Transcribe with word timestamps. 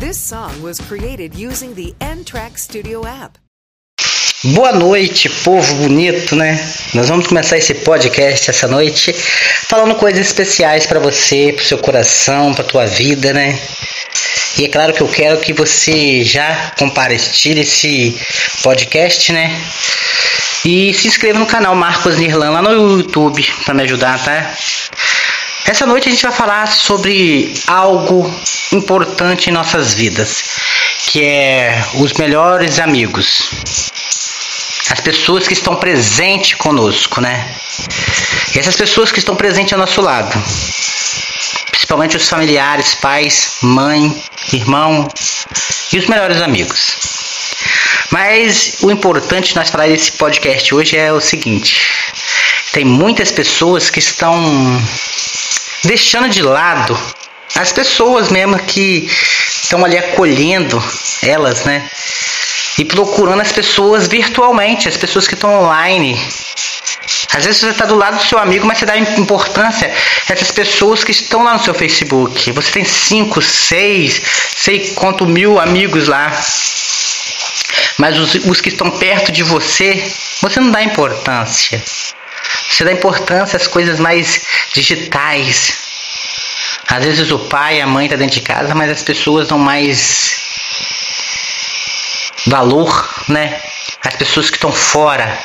This 0.00 0.16
song 0.16 0.62
was 0.62 0.78
created 0.78 1.34
using 1.34 1.74
the 1.74 1.92
N-Track 2.00 2.56
Studio 2.56 3.04
app. 3.04 3.36
Boa 4.54 4.70
noite, 4.70 5.28
povo 5.28 5.74
bonito, 5.74 6.36
né? 6.36 6.56
Nós 6.94 7.08
vamos 7.08 7.26
começar 7.26 7.58
esse 7.58 7.74
podcast 7.74 8.48
essa 8.48 8.68
noite 8.68 9.12
falando 9.12 9.96
coisas 9.96 10.24
especiais 10.24 10.86
para 10.86 11.00
você, 11.00 11.52
pro 11.52 11.64
seu 11.64 11.78
coração, 11.78 12.54
pra 12.54 12.62
tua 12.62 12.86
vida, 12.86 13.32
né? 13.32 13.58
E 14.56 14.66
é 14.66 14.68
claro 14.68 14.92
que 14.92 15.00
eu 15.00 15.08
quero 15.08 15.40
que 15.40 15.52
você 15.52 16.22
já 16.22 16.72
compartilhe 16.78 17.62
esse 17.62 18.16
podcast, 18.62 19.32
né? 19.32 19.50
E 20.64 20.94
se 20.94 21.08
inscreva 21.08 21.40
no 21.40 21.46
canal 21.46 21.74
Marcos 21.74 22.16
Nirlan 22.18 22.50
lá 22.50 22.62
no 22.62 22.98
YouTube 22.98 23.44
para 23.64 23.74
me 23.74 23.82
ajudar, 23.82 24.22
tá? 24.22 24.54
Essa 25.68 25.84
noite 25.84 26.08
a 26.08 26.10
gente 26.10 26.22
vai 26.22 26.32
falar 26.32 26.66
sobre 26.66 27.52
algo 27.66 28.34
importante 28.72 29.50
em 29.50 29.52
nossas 29.52 29.92
vidas, 29.92 30.42
que 31.04 31.22
é 31.22 31.84
os 31.96 32.14
melhores 32.14 32.78
amigos. 32.78 33.50
As 34.90 34.98
pessoas 35.00 35.46
que 35.46 35.52
estão 35.52 35.76
presentes 35.76 36.54
conosco, 36.54 37.20
né? 37.20 37.54
E 38.54 38.58
essas 38.58 38.76
pessoas 38.76 39.12
que 39.12 39.18
estão 39.18 39.36
presentes 39.36 39.74
ao 39.74 39.78
nosso 39.78 40.00
lado, 40.00 40.42
principalmente 41.70 42.16
os 42.16 42.26
familiares, 42.26 42.94
pais, 42.94 43.58
mãe, 43.60 44.24
irmão 44.50 45.06
e 45.92 45.98
os 45.98 46.06
melhores 46.06 46.40
amigos. 46.40 46.96
Mas 48.10 48.78
o 48.80 48.90
importante 48.90 49.54
nós 49.54 49.68
falar 49.68 49.88
desse 49.88 50.12
podcast 50.12 50.74
hoje 50.74 50.96
é 50.96 51.12
o 51.12 51.20
seguinte: 51.20 51.92
tem 52.72 52.86
muitas 52.86 53.30
pessoas 53.30 53.90
que 53.90 53.98
estão 53.98 54.40
deixando 55.84 56.28
de 56.28 56.42
lado 56.42 56.98
as 57.54 57.72
pessoas 57.72 58.30
mesmo 58.30 58.58
que 58.58 59.10
estão 59.62 59.84
ali 59.84 59.98
acolhendo 59.98 60.82
elas, 61.22 61.64
né? 61.64 61.88
E 62.78 62.84
procurando 62.84 63.40
as 63.40 63.52
pessoas 63.52 64.06
virtualmente, 64.06 64.88
as 64.88 64.96
pessoas 64.96 65.26
que 65.26 65.34
estão 65.34 65.62
online. 65.62 66.20
Às 67.34 67.44
vezes 67.44 67.60
você 67.60 67.70
está 67.70 67.84
do 67.84 67.96
lado 67.96 68.18
do 68.18 68.24
seu 68.24 68.38
amigo, 68.38 68.66
mas 68.66 68.78
você 68.78 68.86
dá 68.86 68.96
importância 68.96 69.92
a 70.28 70.32
essas 70.32 70.50
pessoas 70.52 71.02
que 71.02 71.10
estão 71.10 71.42
lá 71.42 71.54
no 71.54 71.64
seu 71.64 71.74
Facebook. 71.74 72.52
Você 72.52 72.70
tem 72.70 72.84
cinco, 72.84 73.42
seis, 73.42 74.22
sei 74.56 74.94
quanto 74.94 75.26
mil 75.26 75.58
amigos 75.58 76.06
lá. 76.06 76.30
Mas 77.98 78.16
os, 78.16 78.34
os 78.46 78.60
que 78.60 78.68
estão 78.68 78.90
perto 78.92 79.32
de 79.32 79.42
você, 79.42 80.10
você 80.40 80.60
não 80.60 80.70
dá 80.70 80.82
importância. 80.82 81.82
Você 82.70 82.84
dá 82.84 82.92
importância 82.92 83.56
às 83.56 83.66
coisas 83.66 83.98
mais 83.98 84.40
digitais. 84.72 85.72
Às 86.88 87.04
vezes 87.04 87.30
o 87.30 87.38
pai, 87.38 87.80
a 87.80 87.86
mãe 87.86 88.06
está 88.06 88.16
dentro 88.16 88.34
de 88.34 88.40
casa, 88.40 88.74
mas 88.74 88.90
as 88.90 89.02
pessoas 89.02 89.48
dão 89.48 89.58
mais 89.58 90.40
valor, 92.46 93.24
né? 93.28 93.60
As 94.04 94.14
pessoas 94.14 94.48
que 94.48 94.56
estão 94.56 94.72
fora. 94.72 95.38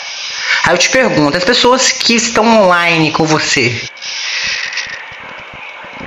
Aí 0.63 0.73
eu 0.73 0.77
te 0.77 0.89
pergunto, 0.89 1.37
as 1.37 1.43
pessoas 1.43 1.91
que 1.91 2.15
estão 2.15 2.45
online 2.63 3.11
com 3.11 3.25
você, 3.25 3.81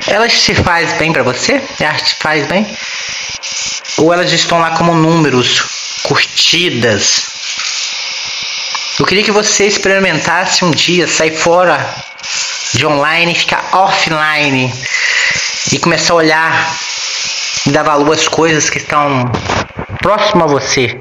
elas 0.07 0.33
se 0.33 0.55
faz 0.55 0.93
bem 0.95 1.13
para 1.13 1.23
você? 1.23 1.63
Elas 1.81 2.03
te 2.03 2.15
faz 2.15 2.47
bem? 2.47 2.67
Ou 3.99 4.13
elas 4.13 4.33
estão 4.33 4.59
lá 4.59 4.71
como 4.71 4.95
números, 4.95 5.63
curtidas? 6.03 7.36
Eu 8.99 9.05
queria 9.05 9.23
que 9.23 9.31
você 9.31 9.67
experimentasse 9.67 10.65
um 10.65 10.71
dia 10.71 11.07
sair 11.07 11.37
fora 11.37 11.79
de 12.73 12.87
online 12.87 13.33
e 13.33 13.35
ficar 13.35 13.63
offline 13.73 14.73
e 15.71 15.79
começar 15.79 16.15
a 16.15 16.17
olhar 16.17 16.77
e 17.67 17.71
dar 17.71 17.83
valor 17.83 18.15
às 18.15 18.27
coisas 18.27 18.71
que 18.71 18.79
estão 18.79 19.31
próximo 20.01 20.45
a 20.45 20.47
você, 20.47 20.99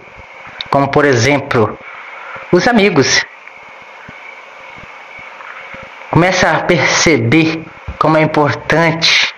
como 0.69 0.89
por 0.89 1.05
exemplo, 1.05 1.79
os 2.51 2.67
amigos. 2.67 3.23
Começa 6.11 6.51
a 6.51 6.63
perceber 6.63 7.63
como 7.97 8.17
é 8.17 8.21
importante 8.21 9.33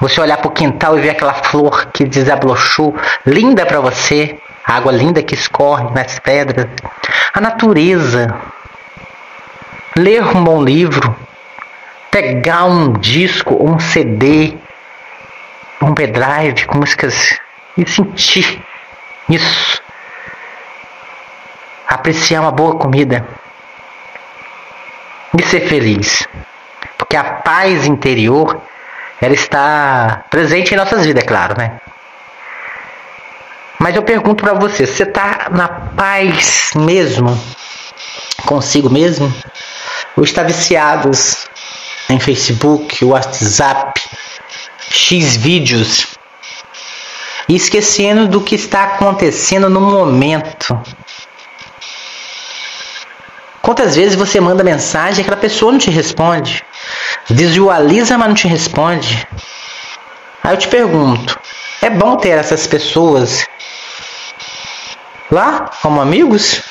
você 0.00 0.20
olhar 0.20 0.36
para 0.36 0.48
o 0.48 0.52
quintal 0.52 0.96
e 0.96 1.00
ver 1.02 1.10
aquela 1.10 1.34
flor 1.34 1.86
que 1.86 2.04
desabrochou, 2.04 2.96
linda 3.26 3.66
para 3.66 3.80
você, 3.80 4.38
a 4.70 4.76
água 4.76 4.92
linda 4.92 5.20
que 5.20 5.34
escorre 5.34 5.90
nas 5.92 6.20
pedras, 6.20 6.68
a 7.34 7.40
natureza, 7.40 8.32
ler 9.96 10.22
um 10.22 10.44
bom 10.44 10.62
livro, 10.62 11.16
pegar 12.08 12.66
um 12.66 12.92
disco, 12.92 13.56
um 13.60 13.80
CD, 13.80 14.56
um 15.82 15.92
pendrive 15.92 16.66
com 16.66 16.78
músicas 16.78 17.40
e 17.76 17.84
sentir 17.84 18.64
isso. 19.28 19.82
Apreciar 21.88 22.42
uma 22.42 22.52
boa 22.52 22.76
comida 22.76 23.26
e 25.36 25.42
ser 25.42 25.62
feliz. 25.62 26.28
Porque 26.96 27.16
a 27.16 27.24
paz 27.24 27.86
interior 27.86 28.62
ela 29.20 29.34
está 29.34 30.22
presente 30.30 30.74
em 30.74 30.76
nossas 30.76 31.04
vidas, 31.04 31.24
é 31.24 31.26
claro, 31.26 31.58
né? 31.58 31.80
Mas 33.80 33.96
eu 33.96 34.02
pergunto 34.02 34.44
para 34.44 34.52
você, 34.52 34.86
você 34.86 35.02
está 35.02 35.48
na 35.50 35.66
paz 35.68 36.70
mesmo 36.76 37.36
consigo 38.50 38.90
mesmo? 38.90 39.32
Ou 40.16 40.24
está 40.24 40.42
viciado 40.42 41.10
em 42.08 42.18
Facebook, 42.18 43.04
WhatsApp, 43.04 44.00
X 44.90 45.36
vídeos 45.36 46.08
e 47.48 47.54
esquecendo 47.54 48.26
do 48.26 48.40
que 48.40 48.54
está 48.54 48.84
acontecendo 48.84 49.68
no 49.68 49.80
momento. 49.80 50.80
Quantas 53.62 53.94
vezes 53.94 54.16
você 54.16 54.40
manda 54.40 54.64
mensagem 54.64 55.18
e 55.18 55.22
aquela 55.22 55.36
pessoa 55.36 55.70
não 55.70 55.78
te 55.78 55.90
responde? 55.90 56.64
Visualiza, 57.28 58.18
mas 58.18 58.28
não 58.28 58.34
te 58.34 58.48
responde. 58.48 59.26
Aí 60.42 60.54
eu 60.54 60.58
te 60.58 60.66
pergunto: 60.66 61.38
é 61.80 61.90
bom 61.90 62.16
ter 62.16 62.38
essas 62.38 62.66
pessoas 62.66 63.46
lá 65.30 65.70
como 65.82 66.00
amigos? 66.00 66.62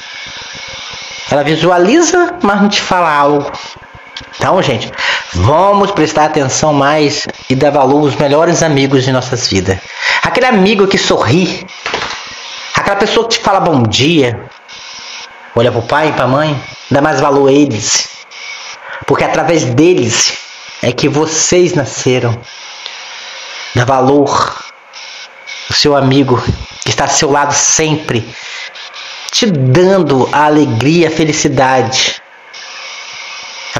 Ela 1.31 1.43
visualiza, 1.43 2.37
mas 2.41 2.61
não 2.61 2.69
te 2.69 2.81
fala 2.81 3.11
algo. 3.11 3.51
Então, 4.35 4.61
gente, 4.63 4.91
vamos 5.33 5.91
prestar 5.91 6.25
atenção 6.25 6.73
mais 6.73 7.27
e 7.49 7.55
dar 7.55 7.71
valor 7.71 7.99
aos 7.99 8.15
melhores 8.15 8.63
amigos 8.63 9.03
de 9.03 9.11
nossas 9.11 9.47
vidas. 9.47 9.77
Aquele 10.23 10.47
amigo 10.47 10.87
que 10.87 10.97
sorri, 10.97 11.65
aquela 12.73 12.95
pessoa 12.95 13.27
que 13.27 13.37
te 13.37 13.43
fala 13.43 13.59
bom 13.59 13.83
dia, 13.83 14.49
olha 15.55 15.71
para 15.71 15.79
o 15.79 15.87
pai 15.87 16.09
e 16.09 16.13
para 16.13 16.25
a 16.25 16.27
mãe, 16.27 16.63
dá 16.89 17.01
mais 17.01 17.19
valor 17.21 17.49
a 17.49 17.51
eles, 17.51 18.07
porque 19.05 19.23
através 19.23 19.65
deles 19.65 20.37
é 20.81 20.91
que 20.91 21.07
vocês 21.07 21.73
nasceram. 21.73 22.39
Dá 23.75 23.85
valor 23.85 24.55
o 25.69 25.73
seu 25.73 25.95
amigo 25.95 26.41
está 26.89 27.05
ao 27.05 27.09
seu 27.09 27.31
lado 27.31 27.53
sempre, 27.53 28.27
te 29.31 29.45
dando 29.45 30.27
a 30.31 30.45
alegria, 30.45 31.07
a 31.07 31.11
felicidade 31.11 32.21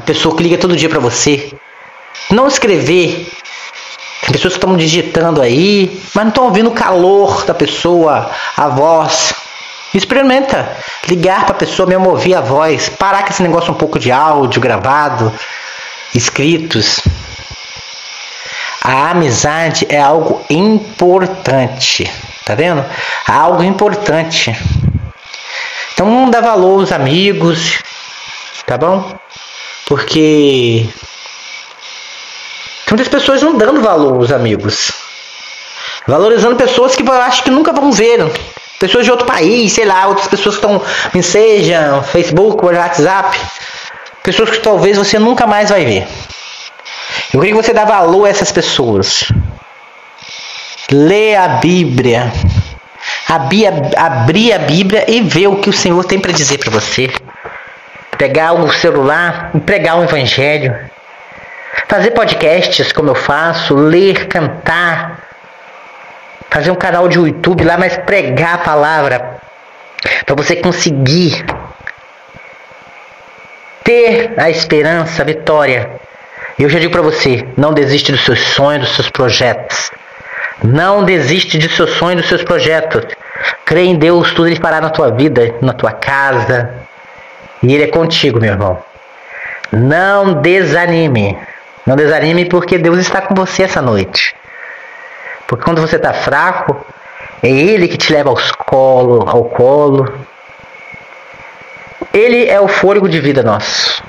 pessoa 0.00 0.36
que 0.36 0.42
liga 0.42 0.56
todo 0.56 0.76
dia 0.76 0.88
para 0.88 0.98
você. 0.98 1.52
Não 2.30 2.46
escrever. 2.46 3.30
Tem 4.22 4.32
pessoas 4.32 4.54
que 4.54 4.58
estão 4.58 4.76
digitando 4.76 5.42
aí, 5.42 6.00
mas 6.14 6.24
não 6.24 6.28
estão 6.30 6.44
ouvindo 6.44 6.70
o 6.70 6.74
calor 6.74 7.44
da 7.44 7.54
pessoa, 7.54 8.30
a 8.56 8.68
voz. 8.68 9.34
Experimenta 9.92 10.76
ligar 11.08 11.44
para 11.44 11.54
a 11.54 11.58
pessoa, 11.58 11.88
mesmo 11.88 12.10
ouvir 12.10 12.34
a 12.34 12.40
voz, 12.40 12.88
parar 12.88 13.24
com 13.24 13.30
esse 13.30 13.42
negócio 13.42 13.72
um 13.72 13.76
pouco 13.76 13.98
de 13.98 14.12
áudio 14.12 14.60
gravado, 14.60 15.32
escritos. 16.14 17.00
A 18.82 19.10
amizade 19.10 19.86
é 19.88 20.00
algo 20.00 20.42
importante, 20.48 22.10
tá 22.50 22.56
vendo? 22.56 22.84
Algo 23.28 23.62
importante. 23.62 24.56
Então 25.94 26.10
não 26.10 26.30
dá 26.30 26.40
valor 26.40 26.80
aos 26.80 26.90
amigos, 26.92 27.80
tá 28.66 28.76
bom? 28.76 29.16
Porque 29.86 30.88
tem 32.86 32.96
muitas 32.96 33.08
pessoas 33.08 33.42
não 33.42 33.56
dando 33.56 33.80
valor 33.80 34.16
aos 34.16 34.32
amigos. 34.32 34.90
Valorizando 36.06 36.56
pessoas 36.56 36.96
que 36.96 37.06
eu 37.06 37.12
acho 37.12 37.44
que 37.44 37.50
nunca 37.50 37.72
vão 37.72 37.92
ver. 37.92 38.18
Pessoas 38.80 39.04
de 39.04 39.10
outro 39.10 39.26
país, 39.26 39.72
sei 39.72 39.84
lá, 39.84 40.08
outras 40.08 40.26
pessoas 40.26 40.56
que 40.56 40.66
estão 40.66 40.82
seja 41.22 42.02
Facebook, 42.02 42.64
WhatsApp. 42.64 43.38
Pessoas 44.24 44.50
que 44.50 44.58
talvez 44.58 44.96
você 44.96 45.18
nunca 45.18 45.46
mais 45.46 45.70
vai 45.70 45.84
ver. 45.84 46.08
Eu 47.32 47.40
queria 47.40 47.54
que 47.54 47.62
você 47.62 47.72
dê 47.72 47.84
valor 47.84 48.24
a 48.24 48.28
essas 48.28 48.50
pessoas. 48.50 49.30
Lê 50.92 51.36
a 51.36 51.48
Bíblia. 51.48 52.32
Abrir 53.28 54.52
a 54.52 54.58
Bíblia 54.58 55.04
e 55.08 55.20
ver 55.20 55.46
o 55.46 55.56
que 55.56 55.70
o 55.70 55.72
Senhor 55.72 56.04
tem 56.04 56.18
para 56.18 56.32
dizer 56.32 56.58
para 56.58 56.70
você 56.70 57.08
pegar 58.20 58.52
o 58.52 58.70
celular 58.70 59.50
e 59.54 59.60
pregar 59.60 59.98
o 59.98 60.04
evangelho, 60.04 60.78
fazer 61.88 62.10
podcasts 62.10 62.92
como 62.92 63.08
eu 63.08 63.14
faço, 63.14 63.74
ler, 63.74 64.26
cantar, 64.28 65.26
fazer 66.50 66.70
um 66.70 66.74
canal 66.74 67.08
de 67.08 67.16
YouTube 67.16 67.64
lá, 67.64 67.78
mas 67.78 67.96
pregar 67.96 68.56
a 68.56 68.58
palavra 68.58 69.40
para 70.26 70.34
você 70.34 70.56
conseguir 70.56 71.46
ter 73.82 74.34
a 74.36 74.50
esperança, 74.50 75.22
a 75.22 75.24
vitória. 75.24 75.90
Eu 76.58 76.68
já 76.68 76.78
digo 76.78 76.92
para 76.92 77.00
você, 77.00 77.48
não 77.56 77.72
desiste 77.72 78.12
dos 78.12 78.22
seus 78.22 78.40
sonhos, 78.48 78.86
dos 78.86 78.96
seus 78.96 79.08
projetos. 79.08 79.90
Não 80.62 81.04
desiste 81.04 81.58
de 81.58 81.68
seus 81.68 81.90
sonhos, 81.92 82.22
dos 82.22 82.28
seus 82.28 82.44
projetos. 82.44 83.06
Crê 83.64 83.84
em 83.84 83.96
Deus, 83.96 84.32
tudo 84.32 84.48
ele 84.48 84.60
fará 84.60 84.80
na 84.80 84.90
tua 84.90 85.10
vida, 85.10 85.54
na 85.62 85.72
tua 85.72 85.92
casa. 85.92 86.70
E 87.62 87.74
ele 87.74 87.84
é 87.84 87.88
contigo, 87.88 88.40
meu 88.40 88.52
irmão. 88.52 88.78
Não 89.72 90.34
desanime. 90.40 91.38
Não 91.86 91.96
desanime 91.96 92.44
porque 92.44 92.78
Deus 92.78 92.98
está 92.98 93.20
com 93.20 93.34
você 93.34 93.62
essa 93.62 93.80
noite. 93.80 94.34
Porque 95.46 95.64
quando 95.64 95.80
você 95.80 95.96
está 95.96 96.12
fraco, 96.12 96.84
é 97.42 97.48
Ele 97.48 97.88
que 97.88 97.96
te 97.96 98.12
leva 98.12 98.30
aos 98.30 98.52
colo, 98.52 99.28
ao 99.28 99.44
colo. 99.44 100.12
Ele 102.12 102.48
é 102.48 102.60
o 102.60 102.68
fôlego 102.68 103.08
de 103.08 103.18
vida 103.18 103.42
nosso. 103.42 104.02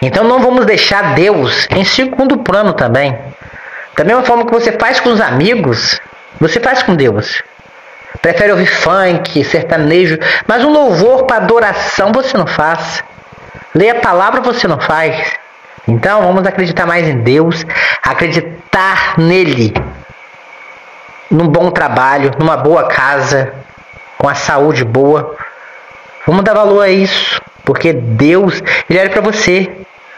Então 0.00 0.24
não 0.24 0.40
vamos 0.40 0.66
deixar 0.66 1.14
Deus 1.14 1.66
em 1.70 1.84
segundo 1.84 2.38
plano 2.38 2.72
também. 2.72 3.16
Da 3.96 4.04
mesma 4.04 4.22
forma 4.22 4.44
que 4.44 4.52
você 4.52 4.72
faz 4.72 5.00
com 5.00 5.10
os 5.10 5.20
amigos, 5.20 5.98
você 6.38 6.60
faz 6.60 6.82
com 6.82 6.94
Deus. 6.94 7.42
Prefere 8.20 8.52
ouvir 8.52 8.66
funk, 8.66 9.42
sertanejo, 9.42 10.18
mas 10.46 10.62
um 10.64 10.70
louvor 10.70 11.24
para 11.24 11.36
adoração 11.36 12.12
você 12.12 12.36
não 12.36 12.46
faz. 12.46 13.02
Ler 13.74 13.90
a 13.90 14.00
palavra 14.00 14.40
você 14.40 14.68
não 14.68 14.78
faz. 14.78 15.32
Então 15.88 16.22
vamos 16.22 16.46
acreditar 16.46 16.86
mais 16.86 17.08
em 17.08 17.18
Deus, 17.18 17.64
acreditar 18.02 19.14
nele, 19.18 19.72
num 21.30 21.46
bom 21.46 21.70
trabalho, 21.70 22.32
numa 22.38 22.56
boa 22.56 22.88
casa, 22.88 23.54
com 24.18 24.28
a 24.28 24.34
saúde 24.34 24.84
boa. 24.84 25.36
Vamos 26.26 26.44
dar 26.44 26.54
valor 26.54 26.82
a 26.82 26.88
isso, 26.88 27.40
porque 27.64 27.92
Deus, 27.92 28.60
ele 28.90 28.98
olha 28.98 29.10
para 29.10 29.20
você 29.20 29.70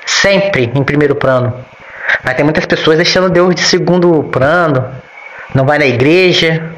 sempre 0.07 0.73
em 0.75 0.83
primeiro 0.83 1.15
plano. 1.15 1.53
Mas 2.25 2.35
tem 2.35 2.45
muitas 2.45 2.67
pessoas 2.67 2.97
deixando 2.97 3.31
Deus 3.31 3.55
de 3.55 3.63
segundo 3.63 4.25
plano, 4.25 4.89
não 5.55 5.65
vai 5.65 5.79
na 5.79 5.87
igreja, 5.87 6.73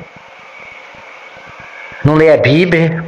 não 2.05 2.15
lê 2.15 2.33
a 2.33 2.37
Bíblia. 2.37 3.05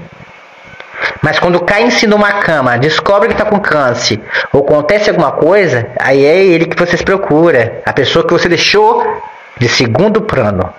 Mas 1.21 1.39
quando 1.39 1.61
cai 1.61 1.83
em 1.83 1.91
si 1.91 2.07
numa 2.07 2.33
cama, 2.35 2.79
descobre 2.79 3.29
que 3.29 3.35
está 3.35 3.45
com 3.45 3.61
câncer, 3.61 4.21
ou 4.53 4.63
acontece 4.63 5.09
alguma 5.09 5.33
coisa, 5.33 5.89
aí 6.01 6.25
é 6.25 6.45
ele 6.45 6.67
que 6.67 6.79
você 6.79 6.97
se 6.97 7.05
procura. 7.05 7.81
A 7.85 7.93
pessoa 7.93 8.27
que 8.27 8.33
você 8.33 8.49
deixou 8.49 9.23
de 9.59 9.69
segundo 9.69 10.23
plano. 10.23 10.73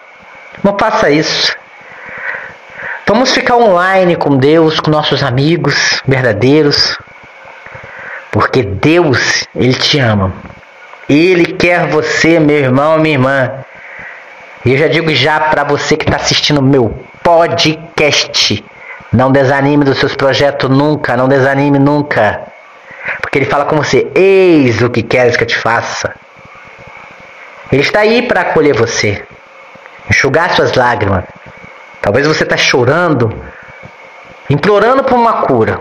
Não 0.63 0.78
faça 0.78 1.10
isso. 1.10 1.56
Vamos 3.07 3.31
ficar 3.31 3.56
online 3.56 4.16
com 4.16 4.36
Deus, 4.36 4.80
com 4.80 4.89
nossos 4.89 5.22
amigos 5.22 6.01
verdadeiros. 6.07 6.98
Porque 8.31 8.63
Deus, 8.63 9.48
Ele 9.56 9.74
te 9.74 10.00
ama. 10.00 10.34
Ele 11.10 11.46
quer 11.46 11.88
você, 11.88 12.40
meu 12.40 12.58
irmão, 12.58 12.98
minha 12.98 13.16
irmã. 13.16 13.52
E 14.66 14.72
eu 14.72 14.78
já 14.78 14.88
digo 14.88 15.14
já 15.14 15.40
para 15.40 15.64
você 15.64 15.98
que 15.98 16.06
está 16.06 16.16
assistindo 16.16 16.62
meu 16.62 16.98
podcast. 17.22 18.64
Não 19.12 19.32
desanime 19.32 19.84
dos 19.84 20.00
seus 20.00 20.16
projetos 20.16 20.70
nunca, 20.70 21.16
não 21.18 21.28
desanime 21.28 21.78
nunca. 21.78 22.42
Porque 23.22 23.38
ele 23.40 23.46
fala 23.46 23.66
com 23.66 23.76
você: 23.76 24.10
Eis 24.16 24.82
o 24.82 24.90
que 24.90 25.04
queres 25.04 25.36
que 25.36 25.44
eu 25.44 25.48
te 25.48 25.58
faça. 25.58 26.16
Ele 27.72 27.82
está 27.82 28.00
aí 28.00 28.22
para 28.28 28.42
acolher 28.42 28.76
você 28.76 29.26
enxugar 30.10 30.56
suas 30.56 30.74
lágrimas. 30.74 31.24
Talvez 32.02 32.28
você 32.28 32.44
está 32.44 32.58
chorando, 32.58 33.34
implorando 34.50 35.04
por 35.04 35.16
uma 35.16 35.42
cura. 35.44 35.80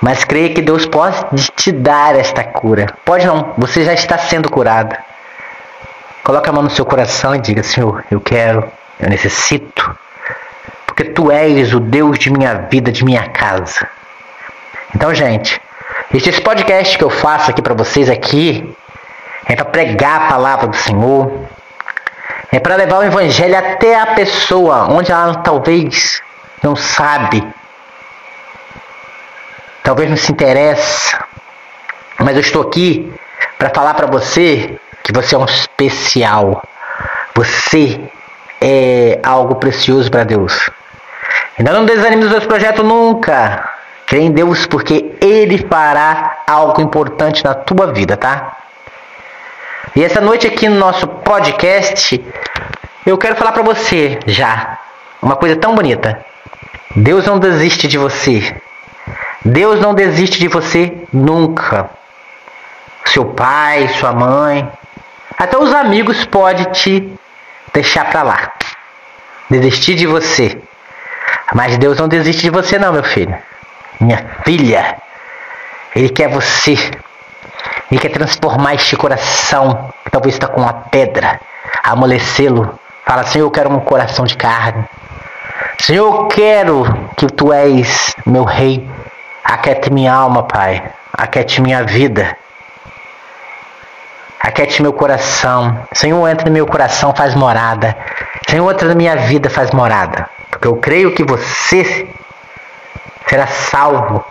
Mas 0.00 0.24
creia 0.24 0.54
que 0.54 0.62
Deus 0.62 0.86
pode 0.86 1.26
te 1.56 1.70
dar 1.70 2.16
esta 2.16 2.42
cura. 2.42 2.86
Pode 3.04 3.26
não, 3.26 3.52
você 3.58 3.84
já 3.84 3.92
está 3.92 4.16
sendo 4.16 4.50
curado. 4.50 4.96
Coloque 6.24 6.48
a 6.48 6.52
mão 6.52 6.62
no 6.62 6.70
seu 6.70 6.86
coração 6.86 7.34
e 7.34 7.38
diga: 7.38 7.62
Senhor, 7.62 8.04
eu 8.10 8.20
quero, 8.20 8.70
eu 8.98 9.08
necessito, 9.08 9.98
porque 10.86 11.04
Tu 11.04 11.30
és 11.30 11.74
o 11.74 11.80
Deus 11.80 12.18
de 12.18 12.30
minha 12.30 12.54
vida, 12.70 12.90
de 12.90 13.04
minha 13.04 13.28
casa. 13.28 13.86
Então, 14.94 15.14
gente, 15.14 15.60
esse 16.12 16.40
podcast 16.40 16.96
que 16.96 17.04
eu 17.04 17.10
faço 17.10 17.50
aqui 17.50 17.60
para 17.60 17.74
vocês 17.74 18.08
aqui 18.08 18.74
é 19.46 19.54
para 19.54 19.64
pregar 19.66 20.22
a 20.22 20.28
palavra 20.28 20.66
do 20.66 20.76
Senhor, 20.76 21.30
é 22.52 22.58
para 22.58 22.76
levar 22.76 22.98
o 22.98 23.02
evangelho 23.02 23.56
até 23.56 24.00
a 24.00 24.06
pessoa 24.06 24.88
onde 24.90 25.12
ela 25.12 25.36
talvez 25.36 26.20
não 26.62 26.74
sabe, 26.74 27.46
talvez 29.82 30.08
não 30.08 30.16
se 30.16 30.32
interessa, 30.32 31.24
mas 32.18 32.34
eu 32.34 32.40
estou 32.40 32.62
aqui 32.62 33.12
para 33.58 33.70
falar 33.70 33.94
para 33.94 34.06
você 34.06 34.78
que 35.02 35.12
você 35.12 35.34
é 35.34 35.38
um 35.38 35.44
especial, 35.44 36.62
você 37.34 38.00
é 38.60 39.18
algo 39.22 39.56
precioso 39.56 40.10
para 40.10 40.24
Deus. 40.24 40.70
Então 41.58 41.74
não 41.74 41.84
desanime 41.84 42.22
dos 42.22 42.30
seus 42.30 42.46
projetos 42.46 42.84
nunca. 42.84 43.68
Crê 44.06 44.20
em 44.20 44.32
Deus 44.32 44.66
porque 44.66 45.12
Ele 45.20 45.58
fará 45.68 46.38
algo 46.46 46.80
importante 46.80 47.44
na 47.44 47.54
tua 47.54 47.92
vida, 47.92 48.16
tá? 48.16 48.56
E 49.94 50.04
essa 50.04 50.20
noite 50.20 50.46
aqui 50.46 50.68
no 50.68 50.76
nosso 50.76 51.06
podcast, 51.06 52.22
eu 53.06 53.16
quero 53.18 53.36
falar 53.36 53.52
para 53.52 53.62
você 53.62 54.18
já 54.26 54.78
uma 55.22 55.36
coisa 55.36 55.56
tão 55.56 55.74
bonita. 55.74 56.24
Deus 56.94 57.26
não 57.26 57.38
desiste 57.38 57.86
de 57.86 57.98
você. 57.98 58.54
Deus 59.44 59.80
não 59.80 59.94
desiste 59.94 60.38
de 60.38 60.48
você 60.48 61.04
nunca. 61.12 61.90
Seu 63.06 63.24
pai, 63.24 63.88
sua 63.88 64.12
mãe, 64.12 64.70
até 65.38 65.56
os 65.56 65.72
amigos 65.72 66.24
podem 66.26 66.64
te 66.66 67.12
deixar 67.72 68.10
para 68.10 68.22
lá. 68.22 68.52
Desistir 69.48 69.94
de 69.94 70.06
você. 70.06 70.60
Mas 71.54 71.78
Deus 71.78 71.98
não 71.98 72.06
desiste 72.06 72.42
de 72.42 72.50
você 72.50 72.78
não, 72.78 72.92
meu 72.92 73.02
filho. 73.02 73.36
Minha 73.98 74.24
filha. 74.44 74.96
Ele 75.96 76.08
quer 76.08 76.28
você. 76.28 76.74
Ele 77.90 78.00
quer 78.00 78.10
transformar 78.10 78.74
este 78.74 78.96
coração, 78.96 79.92
que 80.04 80.10
talvez 80.10 80.34
está 80.34 80.46
com 80.46 80.60
uma 80.60 80.72
pedra, 80.72 81.40
amolecê-lo. 81.82 82.78
Fala, 83.04 83.24
Senhor, 83.24 83.46
eu 83.46 83.50
quero 83.50 83.70
um 83.70 83.80
coração 83.80 84.24
de 84.24 84.36
carne. 84.36 84.84
Senhor, 85.80 86.06
eu 86.06 86.26
quero 86.28 86.84
que 87.16 87.26
tu 87.26 87.52
és 87.52 88.14
meu 88.24 88.44
rei. 88.44 88.88
Aquete 89.50 89.92
minha 89.92 90.14
alma, 90.14 90.44
Pai. 90.44 90.80
Aquete 91.12 91.60
minha 91.60 91.82
vida. 91.82 92.36
Aquete 94.40 94.80
meu 94.80 94.92
coração. 94.92 95.88
Senhor, 95.92 96.28
entra 96.28 96.46
no 96.46 96.52
meu 96.52 96.68
coração, 96.68 97.12
faz 97.12 97.34
morada. 97.34 97.96
Senhor, 98.48 98.70
entra 98.70 98.86
na 98.86 98.94
minha 98.94 99.16
vida, 99.16 99.50
faz 99.50 99.72
morada. 99.72 100.30
Porque 100.50 100.68
eu 100.68 100.76
creio 100.76 101.12
que 101.16 101.24
você 101.24 102.08
será 103.26 103.48
salvo. 103.48 104.24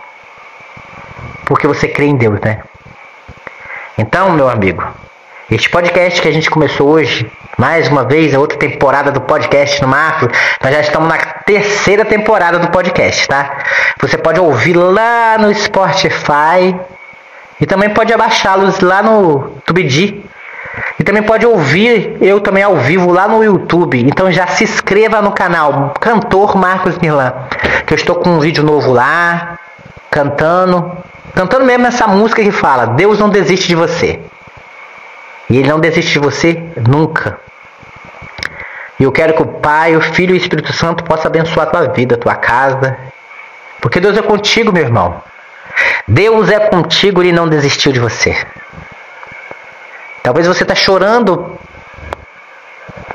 Porque 1.44 1.66
você 1.66 1.86
crê 1.86 2.06
em 2.06 2.16
Deus, 2.16 2.40
né? 2.40 2.62
Então, 3.98 4.30
meu 4.30 4.48
amigo, 4.48 4.82
este 5.50 5.68
podcast 5.68 6.22
que 6.22 6.28
a 6.28 6.32
gente 6.32 6.48
começou 6.48 6.88
hoje, 6.88 7.30
mais 7.60 7.88
uma 7.88 8.04
vez, 8.04 8.34
a 8.34 8.38
outra 8.40 8.58
temporada 8.58 9.12
do 9.12 9.20
podcast 9.20 9.82
no 9.82 9.88
Marco, 9.88 10.26
nós 10.62 10.72
já 10.72 10.80
estamos 10.80 11.06
na 11.06 11.18
terceira 11.18 12.06
temporada 12.06 12.58
do 12.58 12.70
podcast, 12.70 13.28
tá? 13.28 13.58
Você 14.00 14.16
pode 14.16 14.40
ouvir 14.40 14.72
lá 14.72 15.36
no 15.38 15.54
Spotify 15.54 16.74
e 17.60 17.66
também 17.66 17.90
pode 17.90 18.14
abaixá-los 18.14 18.80
lá 18.80 19.02
no 19.02 19.50
Tubidi. 19.66 20.24
E 20.98 21.04
também 21.04 21.22
pode 21.22 21.44
ouvir 21.44 22.16
eu 22.22 22.40
também 22.40 22.62
ao 22.62 22.76
vivo 22.76 23.12
lá 23.12 23.28
no 23.28 23.44
YouTube. 23.44 24.00
Então 24.06 24.32
já 24.32 24.46
se 24.46 24.64
inscreva 24.64 25.20
no 25.20 25.32
canal 25.32 25.92
Cantor 26.00 26.56
Marcos 26.56 26.96
Milan, 26.96 27.34
que 27.86 27.92
eu 27.92 27.96
estou 27.96 28.16
com 28.16 28.30
um 28.30 28.40
vídeo 28.40 28.64
novo 28.64 28.90
lá, 28.90 29.58
cantando 30.10 30.96
Cantando 31.34 31.64
mesmo 31.64 31.86
essa 31.86 32.06
música 32.06 32.42
que 32.42 32.50
fala: 32.50 32.86
Deus 32.86 33.18
não 33.18 33.28
desiste 33.28 33.68
de 33.68 33.74
você. 33.74 34.18
E 35.48 35.58
Ele 35.58 35.68
não 35.68 35.78
desiste 35.78 36.12
de 36.14 36.18
você 36.18 36.62
nunca. 36.88 37.49
E 39.00 39.02
eu 39.02 39.10
quero 39.10 39.32
que 39.32 39.42
o 39.42 39.46
Pai, 39.46 39.96
o 39.96 40.00
Filho 40.02 40.34
e 40.34 40.38
o 40.38 40.40
Espírito 40.40 40.74
Santo 40.74 41.02
possam 41.04 41.28
abençoar 41.28 41.66
a 41.66 41.70
tua 41.70 41.88
vida, 41.88 42.16
a 42.16 42.18
tua 42.18 42.34
casa. 42.34 42.98
Porque 43.80 43.98
Deus 43.98 44.14
é 44.14 44.20
contigo, 44.20 44.70
meu 44.70 44.82
irmão. 44.82 45.22
Deus 46.06 46.50
é 46.50 46.60
contigo, 46.68 47.22
Ele 47.22 47.32
não 47.32 47.48
desistiu 47.48 47.92
de 47.92 47.98
você. 47.98 48.36
Talvez 50.22 50.46
você 50.46 50.64
está 50.64 50.74
chorando, 50.74 51.58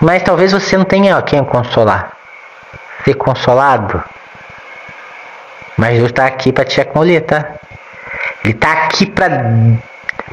mas 0.01 0.23
talvez 0.23 0.51
você 0.51 0.75
não 0.75 0.85
tenha 0.85 1.21
quem 1.21 1.43
consolar. 1.43 2.13
Ser 3.03 3.13
consolado. 3.13 4.03
Mas 5.77 5.97
Deus 5.97 6.09
está 6.09 6.25
aqui 6.25 6.51
para 6.51 6.65
te 6.65 6.81
acolher, 6.81 7.21
tá? 7.21 7.45
Ele 8.43 8.53
está 8.53 8.71
aqui 8.71 9.05
para, 9.05 9.43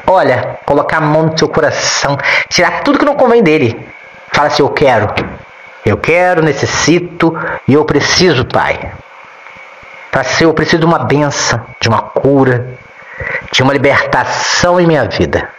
olha, 0.07 0.57
colocar 0.65 0.97
a 0.97 1.01
mão 1.01 1.27
no 1.27 1.37
seu 1.37 1.47
coração, 1.47 2.17
tirar 2.49 2.81
tudo 2.81 2.97
que 2.97 3.05
não 3.05 3.15
convém 3.15 3.43
dele. 3.43 3.87
Fala 4.33 4.47
assim: 4.47 4.63
Eu 4.63 4.69
quero. 4.69 5.07
Eu 5.85 5.97
quero, 5.97 6.41
necessito 6.41 7.37
e 7.67 7.73
eu 7.73 7.83
preciso, 7.83 8.45
Pai. 8.45 8.91
Para 10.11 10.23
ser, 10.23 10.45
eu 10.45 10.53
preciso 10.53 10.79
de 10.79 10.85
uma 10.85 10.99
benção, 10.99 11.65
de 11.79 11.89
uma 11.89 12.01
cura, 12.01 12.77
de 13.51 13.61
uma 13.61 13.73
libertação 13.73 14.79
em 14.79 14.87
minha 14.87 15.05
vida. 15.05 15.49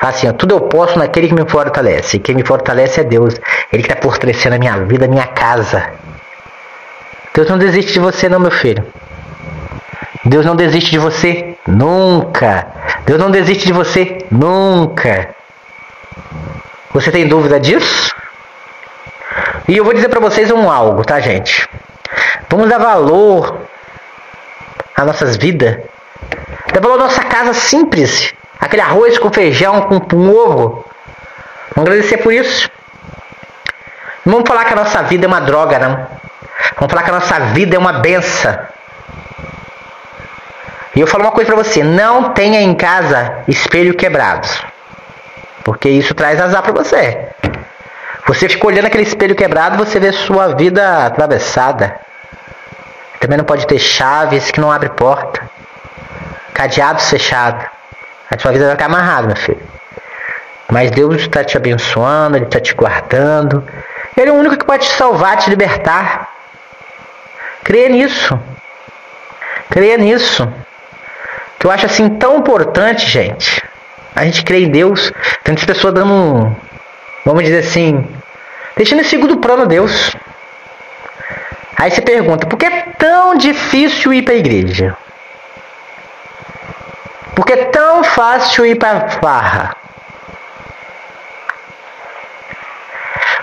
Assim, 0.00 0.30
tudo 0.34 0.54
eu 0.54 0.60
posso 0.62 0.98
naquele 0.98 1.28
que 1.28 1.34
me 1.34 1.48
fortalece. 1.48 2.16
E 2.16 2.20
quem 2.20 2.34
me 2.34 2.44
fortalece 2.44 3.00
é 3.00 3.04
Deus. 3.04 3.34
Ele 3.72 3.82
que 3.82 3.92
está 3.92 4.00
fortalecendo 4.00 4.54
a 4.54 4.58
minha 4.58 4.78
vida, 4.84 5.06
a 5.06 5.08
minha 5.08 5.26
casa. 5.26 5.90
Deus 7.34 7.48
não 7.48 7.58
desiste 7.58 7.94
de 7.94 7.98
você, 7.98 8.28
não, 8.28 8.40
meu 8.40 8.50
filho. 8.50 8.84
Deus 10.24 10.46
não 10.46 10.56
desiste 10.56 10.90
de 10.90 10.98
você 10.98 11.56
nunca. 11.66 12.66
Deus 13.04 13.18
não 13.18 13.30
desiste 13.30 13.66
de 13.66 13.72
você 13.72 14.18
nunca. 14.30 15.34
Você 16.92 17.10
tem 17.10 17.28
dúvida 17.28 17.60
disso? 17.60 18.15
E 19.68 19.76
eu 19.76 19.84
vou 19.84 19.92
dizer 19.92 20.08
para 20.08 20.20
vocês 20.20 20.50
um 20.50 20.70
algo, 20.70 21.04
tá, 21.04 21.18
gente? 21.18 21.68
Vamos 22.48 22.68
dar 22.68 22.78
valor 22.78 23.62
às 24.96 25.06
nossas 25.06 25.36
vidas. 25.36 25.78
Dar 26.72 26.80
valor 26.80 27.00
à 27.00 27.04
nossa 27.04 27.22
casa 27.24 27.52
simples. 27.52 28.32
Aquele 28.60 28.82
arroz 28.82 29.18
com 29.18 29.32
feijão, 29.32 29.82
com, 29.82 29.98
com 29.98 30.28
ovo. 30.28 30.84
Vamos 31.74 31.90
agradecer 31.90 32.18
por 32.18 32.32
isso. 32.32 32.70
Não 34.24 34.34
vamos 34.34 34.48
falar 34.48 34.64
que 34.64 34.72
a 34.72 34.76
nossa 34.76 35.02
vida 35.02 35.26
é 35.26 35.28
uma 35.28 35.40
droga, 35.40 35.78
não. 35.78 36.06
Vamos 36.76 36.90
falar 36.90 37.02
que 37.02 37.10
a 37.10 37.14
nossa 37.14 37.38
vida 37.52 37.76
é 37.76 37.78
uma 37.78 37.94
benção. 37.94 38.56
E 40.94 41.00
eu 41.00 41.06
falo 41.06 41.24
uma 41.24 41.32
coisa 41.32 41.52
para 41.52 41.62
você: 41.62 41.82
não 41.82 42.30
tenha 42.32 42.60
em 42.60 42.74
casa 42.74 43.38
espelho 43.48 43.94
quebrado. 43.94 44.48
Porque 45.64 45.88
isso 45.88 46.14
traz 46.14 46.40
azar 46.40 46.62
para 46.62 46.72
você. 46.72 47.28
Você 48.26 48.48
fica 48.48 48.66
olhando 48.66 48.86
aquele 48.86 49.04
espelho 49.04 49.36
quebrado, 49.36 49.76
você 49.76 50.00
vê 50.00 50.10
sua 50.12 50.48
vida 50.48 51.06
atravessada. 51.06 52.00
Também 53.20 53.38
não 53.38 53.44
pode 53.44 53.66
ter 53.66 53.78
chaves 53.78 54.50
que 54.50 54.60
não 54.60 54.70
abre 54.70 54.88
porta. 54.90 55.48
Cadeados 56.52 57.08
fechados. 57.08 57.64
A 58.28 58.36
sua 58.36 58.50
vida 58.50 58.64
vai 58.64 58.74
ficar 58.74 58.86
amarrada, 58.86 59.28
meu 59.28 59.36
filho. 59.36 59.62
Mas 60.68 60.90
Deus 60.90 61.22
está 61.22 61.44
te 61.44 61.56
abençoando, 61.56 62.36
Ele 62.36 62.46
está 62.46 62.58
te 62.58 62.74
guardando. 62.74 63.62
Ele 64.16 64.30
é 64.30 64.32
o 64.32 64.36
único 64.36 64.58
que 64.58 64.64
pode 64.64 64.84
te 64.84 64.92
salvar, 64.92 65.36
te 65.36 65.48
libertar. 65.48 66.28
Creia 67.62 67.88
nisso. 67.88 68.38
Creia 69.70 69.96
nisso. 69.96 70.52
Que 71.58 71.66
eu 71.66 71.70
acho 71.70 71.86
assim 71.86 72.08
tão 72.08 72.38
importante, 72.38 73.08
gente. 73.08 73.62
A 74.14 74.24
gente 74.24 74.42
crê 74.42 74.64
em 74.64 74.70
Deus. 74.70 75.12
Tem 75.44 75.52
muitas 75.52 75.64
pessoas 75.64 75.94
dando 75.94 76.56
vamos 77.26 77.42
dizer 77.42 77.58
assim, 77.58 78.08
deixando 78.76 79.00
em 79.00 79.04
segundo 79.04 79.38
plano 79.38 79.66
Deus. 79.66 80.16
Aí 81.76 81.90
você 81.90 82.00
pergunta, 82.00 82.46
por 82.46 82.56
que 82.56 82.64
é 82.64 82.82
tão 82.96 83.36
difícil 83.36 84.14
ir 84.14 84.22
para 84.22 84.34
a 84.34 84.38
igreja? 84.38 84.96
Por 87.34 87.44
que 87.44 87.52
é 87.52 87.64
tão 87.66 88.02
fácil 88.02 88.64
ir 88.64 88.76
para 88.76 88.98
a 88.98 89.08
farra? 89.08 89.76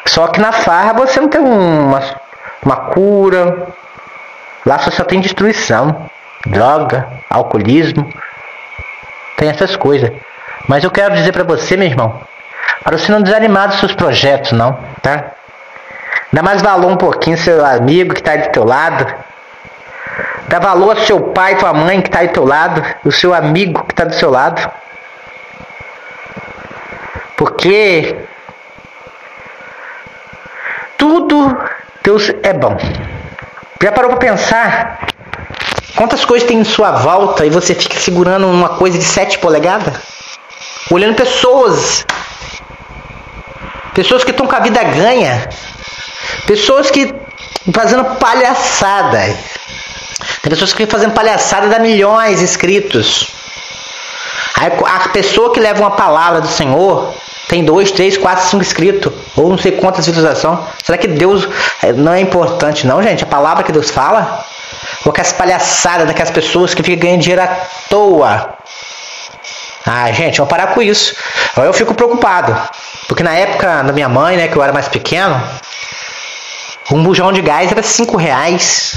Só 0.07 0.27
que 0.27 0.39
na 0.39 0.51
farra 0.51 0.93
você 0.93 1.19
não 1.19 1.27
tem 1.27 1.41
uma, 1.41 2.01
uma 2.63 2.75
cura. 2.75 3.67
Lá 4.65 4.79
você 4.79 4.91
só 4.91 5.03
tem 5.03 5.19
destruição, 5.19 6.09
droga, 6.45 7.07
alcoolismo. 7.29 8.11
Tem 9.37 9.49
essas 9.49 9.75
coisas. 9.75 10.09
Mas 10.67 10.83
eu 10.83 10.91
quero 10.91 11.13
dizer 11.13 11.33
para 11.33 11.43
você, 11.43 11.75
meu 11.75 11.87
irmão, 11.87 12.21
para 12.83 12.97
você 12.97 13.11
não 13.11 13.21
desanimar 13.21 13.69
dos 13.69 13.79
seus 13.79 13.93
projetos, 13.93 14.51
não, 14.51 14.77
tá? 15.01 15.31
Dá 16.31 16.41
mais 16.41 16.61
valor 16.61 16.91
um 16.91 16.97
pouquinho 16.97 17.37
seu 17.37 17.63
amigo 17.65 18.13
que 18.13 18.19
está 18.19 18.35
do 18.35 18.49
teu 18.49 18.65
lado. 18.65 19.05
Dá 20.47 20.59
valor 20.59 20.97
ao 20.97 21.05
seu 21.05 21.19
pai, 21.31 21.55
tua 21.57 21.73
mãe 21.73 22.01
que 22.01 22.09
está 22.09 22.23
do 22.23 22.29
teu 22.29 22.45
lado, 22.45 22.83
o 23.05 23.11
seu 23.11 23.33
amigo 23.33 23.83
que 23.85 23.93
está 23.93 24.03
do 24.03 24.15
seu 24.15 24.29
lado. 24.29 24.69
Porque 27.37 28.15
tudo 30.97 31.57
Deus 32.03 32.29
é 32.43 32.53
bom. 32.53 32.77
Já 33.81 33.91
parou 33.91 34.11
para 34.11 34.19
pensar 34.19 35.07
quantas 35.95 36.25
coisas 36.25 36.47
tem 36.47 36.59
em 36.59 36.63
sua 36.63 36.91
volta 36.91 37.45
e 37.45 37.49
você 37.49 37.73
fica 37.75 37.99
segurando 37.99 38.47
uma 38.47 38.69
coisa 38.69 38.97
de 38.97 39.03
7 39.03 39.39
polegadas? 39.39 39.93
Olhando 40.91 41.15
pessoas 41.15 42.05
Pessoas 43.93 44.23
que 44.23 44.31
estão 44.31 44.47
com 44.47 44.55
a 44.55 44.59
vida 44.59 44.83
ganha. 44.83 45.47
Pessoas 46.45 46.89
que 46.89 47.13
fazendo 47.71 48.03
palhaçada. 48.15 49.19
Tem 50.41 50.49
pessoas 50.49 50.73
que 50.73 50.85
fazendo 50.85 51.13
palhaçada 51.13 51.67
dá 51.67 51.79
milhões 51.79 52.39
de 52.39 52.45
inscritos. 52.45 53.27
Aí 54.55 54.71
a 54.85 55.09
pessoa 55.09 55.51
que 55.51 55.59
leva 55.59 55.79
uma 55.79 55.91
palavra 55.91 56.41
do 56.41 56.47
Senhor 56.47 57.13
tem 57.47 57.63
dois, 57.63 57.91
três, 57.91 58.17
quatro, 58.17 58.45
cinco 58.45 58.63
inscritos, 58.63 59.11
ou 59.35 59.49
não 59.49 59.57
sei 59.57 59.73
quantas 59.73 60.05
visualizações. 60.05 60.59
Será 60.83 60.97
que 60.97 61.07
Deus 61.07 61.47
eh, 61.81 61.93
não 61.93 62.13
é 62.13 62.19
importante, 62.19 62.87
não, 62.87 63.01
gente? 63.03 63.23
A 63.23 63.27
palavra 63.27 63.63
que 63.63 63.71
Deus 63.71 63.89
fala? 63.89 64.43
Ou 65.05 65.11
aquelas 65.11 65.33
palhaçadas 65.33 66.07
daquelas 66.07 66.31
pessoas 66.31 66.73
que 66.73 66.81
ficam 66.81 67.01
ganhando 67.01 67.21
dinheiro 67.21 67.41
à 67.41 67.47
toa? 67.89 68.57
Ah, 69.85 70.11
gente, 70.11 70.37
vamos 70.37 70.49
parar 70.49 70.67
com 70.67 70.81
isso. 70.81 71.15
Eu 71.57 71.73
fico 71.73 71.93
preocupado. 71.93 72.55
Porque 73.07 73.23
na 73.23 73.35
época 73.35 73.83
da 73.83 73.93
minha 73.93 74.07
mãe, 74.07 74.37
né, 74.37 74.47
que 74.47 74.55
eu 74.55 74.63
era 74.63 74.71
mais 74.71 74.87
pequeno, 74.87 75.41
um 76.91 77.03
bujão 77.03 77.31
de 77.31 77.41
gás 77.41 77.71
era 77.71 77.83
5 77.83 78.17
reais. 78.17 78.95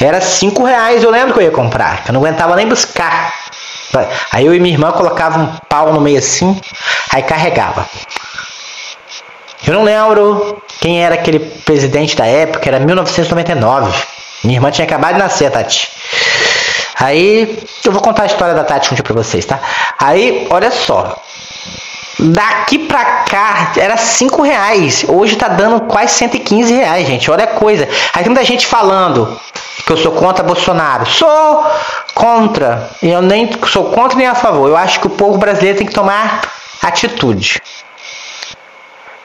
Era 0.00 0.20
5 0.20 0.64
reais, 0.64 1.02
eu 1.02 1.10
lembro 1.10 1.34
que 1.34 1.40
eu 1.40 1.44
ia 1.44 1.50
comprar. 1.50 2.04
Eu 2.06 2.14
não 2.14 2.20
aguentava 2.20 2.56
nem 2.56 2.66
buscar. 2.66 3.32
Aí 4.30 4.44
eu 4.44 4.54
e 4.54 4.60
minha 4.60 4.74
irmã 4.74 4.92
colocava 4.92 5.38
um 5.38 5.56
pau 5.68 5.92
no 5.92 6.00
meio 6.00 6.18
assim, 6.18 6.60
aí 7.12 7.22
carregava. 7.22 7.88
Eu 9.66 9.72
não 9.72 9.82
lembro 9.84 10.62
quem 10.80 11.02
era 11.02 11.14
aquele 11.14 11.38
presidente 11.38 12.14
da 12.14 12.26
época, 12.26 12.68
era 12.68 12.78
1999. 12.78 13.92
Minha 14.44 14.58
irmã 14.58 14.70
tinha 14.70 14.86
acabado 14.86 15.14
de 15.14 15.20
nascer, 15.20 15.50
Tati. 15.50 15.90
Aí, 16.98 17.62
eu 17.84 17.92
vou 17.92 18.00
contar 18.00 18.22
a 18.22 18.26
história 18.26 18.54
da 18.54 18.64
Tati 18.64 18.92
um 18.92 18.94
dia 18.94 19.04
pra 19.04 19.14
vocês, 19.14 19.44
tá? 19.44 19.60
Aí, 19.98 20.46
olha 20.50 20.70
só. 20.70 21.22
Daqui 22.18 22.78
pra 22.78 23.04
cá 23.04 23.72
era 23.76 23.96
5 23.96 24.40
reais. 24.42 25.04
Hoje 25.06 25.36
tá 25.36 25.48
dando 25.48 25.82
quase 25.82 26.14
115 26.14 26.72
reais, 26.72 27.06
gente. 27.06 27.30
Olha 27.30 27.44
a 27.44 27.48
coisa. 27.48 27.86
Aí 28.14 28.22
tem 28.22 28.32
muita 28.32 28.44
gente 28.44 28.66
falando 28.66 29.38
que 29.84 29.92
eu 29.92 29.96
sou 29.98 30.12
contra 30.12 30.42
Bolsonaro. 30.42 31.04
Sou 31.04 31.66
contra. 32.14 32.88
Eu 33.02 33.20
nem 33.20 33.50
sou 33.66 33.90
contra 33.90 34.16
nem 34.16 34.26
a 34.26 34.34
favor. 34.34 34.68
Eu 34.68 34.76
acho 34.76 34.98
que 34.98 35.06
o 35.06 35.10
povo 35.10 35.36
brasileiro 35.36 35.76
tem 35.76 35.86
que 35.86 35.92
tomar 35.92 36.40
atitude. 36.82 37.60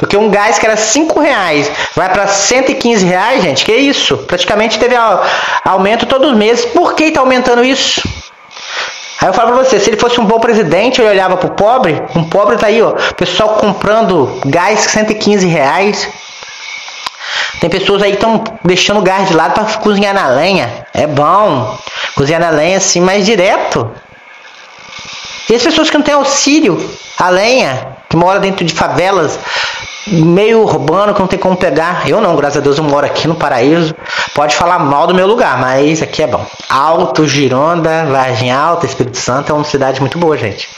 Porque 0.02 0.18
um 0.18 0.32
gás 0.32 0.58
que 0.58 0.66
era 0.66 0.76
5 0.76 1.20
reais 1.20 1.72
vai 1.96 2.10
para 2.10 2.26
115 2.26 3.06
reais, 3.06 3.44
gente. 3.44 3.64
Que 3.64 3.72
isso? 3.72 4.18
Praticamente 4.18 4.80
teve 4.80 4.96
aumento 5.64 6.08
todos 6.08 6.32
os 6.32 6.36
meses. 6.36 6.66
Por 6.66 6.96
que 6.96 7.04
está 7.04 7.20
aumentando 7.20 7.64
isso? 7.64 8.02
Aí 9.22 9.30
eu 9.30 9.34
falo 9.34 9.54
pra 9.54 9.64
você, 9.64 9.80
se 9.80 9.92
ele 9.92 10.00
fosse 10.00 10.20
um 10.20 10.26
bom 10.26 10.40
presidente, 10.40 11.00
ele 11.00 11.12
olhava 11.12 11.38
pro 11.38 11.52
pobre, 11.52 12.02
um 12.16 12.24
pobre 12.24 12.58
tá 12.58 12.66
aí, 12.66 12.82
ó, 12.82 12.94
pessoal 13.16 13.50
comprando 13.58 14.42
gás 14.48 14.80
115 14.80 15.46
reais. 15.46 16.10
Tem 17.60 17.70
pessoas 17.70 18.02
aí 18.02 18.10
que 18.10 18.18
estão 18.18 18.44
deixando 18.66 19.04
gás 19.04 19.28
de 19.28 19.36
lado 19.36 19.54
para 19.54 19.66
cozinhar 19.78 20.16
na 20.16 20.30
lenha. 20.30 20.88
É 20.96 21.06
bom. 21.06 21.78
Cozinhar 22.16 22.42
na 22.42 22.50
lenha 22.50 22.78
assim 22.78 23.00
mais 23.00 23.24
direto. 23.24 23.88
E 25.48 25.54
as 25.54 25.62
pessoas 25.62 25.92
que 25.92 25.98
não 25.98 26.04
têm 26.04 26.16
auxílio, 26.16 26.90
a 27.20 27.30
lenha, 27.30 27.90
que 28.10 28.16
mora 28.16 28.40
dentro 28.40 28.66
de 28.66 28.74
favelas, 28.74 29.38
meio 30.12 30.62
urbano 30.62 31.14
que 31.14 31.20
não 31.20 31.28
tem 31.28 31.40
como 31.40 31.56
pegar. 31.56 32.08
Eu 32.08 32.20
não, 32.22 32.36
graças 32.36 32.58
a 32.58 32.62
Deus 32.62 32.78
eu 32.78 32.84
moro 32.84 33.06
aqui 33.06 33.28
no 33.28 33.36
Paraíso. 33.36 33.96
Pode 34.34 34.56
falar 34.56 34.80
mal 34.80 35.08
do 35.08 35.16
meu 35.16 35.28
lugar, 35.28 35.60
mas 35.60 36.02
aqui 36.02 36.24
é 36.24 36.28
bom. 36.28 36.46
Alto, 36.70 37.28
Gironda, 37.28 38.06
Vargem 38.06 38.52
Alta, 38.52 38.86
Espírito 38.86 39.18
Santo 39.18 39.52
é 39.52 39.56
uma 39.56 39.64
cidade 39.64 40.00
muito 40.00 40.18
boa, 40.18 40.38
gente. 40.38 40.70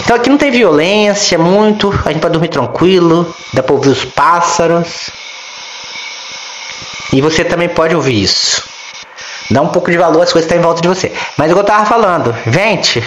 Então 0.00 0.16
aqui 0.16 0.30
não 0.30 0.38
tem 0.38 0.50
violência, 0.50 1.38
muito. 1.38 1.90
A 2.04 2.12
gente 2.12 2.20
pode 2.20 2.32
dormir 2.32 2.48
tranquilo, 2.48 3.34
dá 3.52 3.62
pra 3.62 3.74
ouvir 3.74 3.90
os 3.90 4.04
pássaros. 4.04 5.10
E 7.12 7.20
você 7.20 7.44
também 7.44 7.68
pode 7.68 7.94
ouvir 7.94 8.22
isso. 8.22 8.62
Dá 9.50 9.62
um 9.62 9.68
pouco 9.68 9.90
de 9.90 9.96
valor 9.96 10.22
às 10.22 10.32
coisas 10.32 10.46
que 10.48 10.54
estão 10.54 10.58
em 10.58 10.62
volta 10.62 10.82
de 10.82 10.88
você. 10.88 11.12
Mas 11.36 11.48
é 11.48 11.52
o 11.52 11.56
que 11.56 11.60
eu 11.60 11.66
tava 11.66 11.86
falando, 11.86 12.34
gente, 12.46 13.02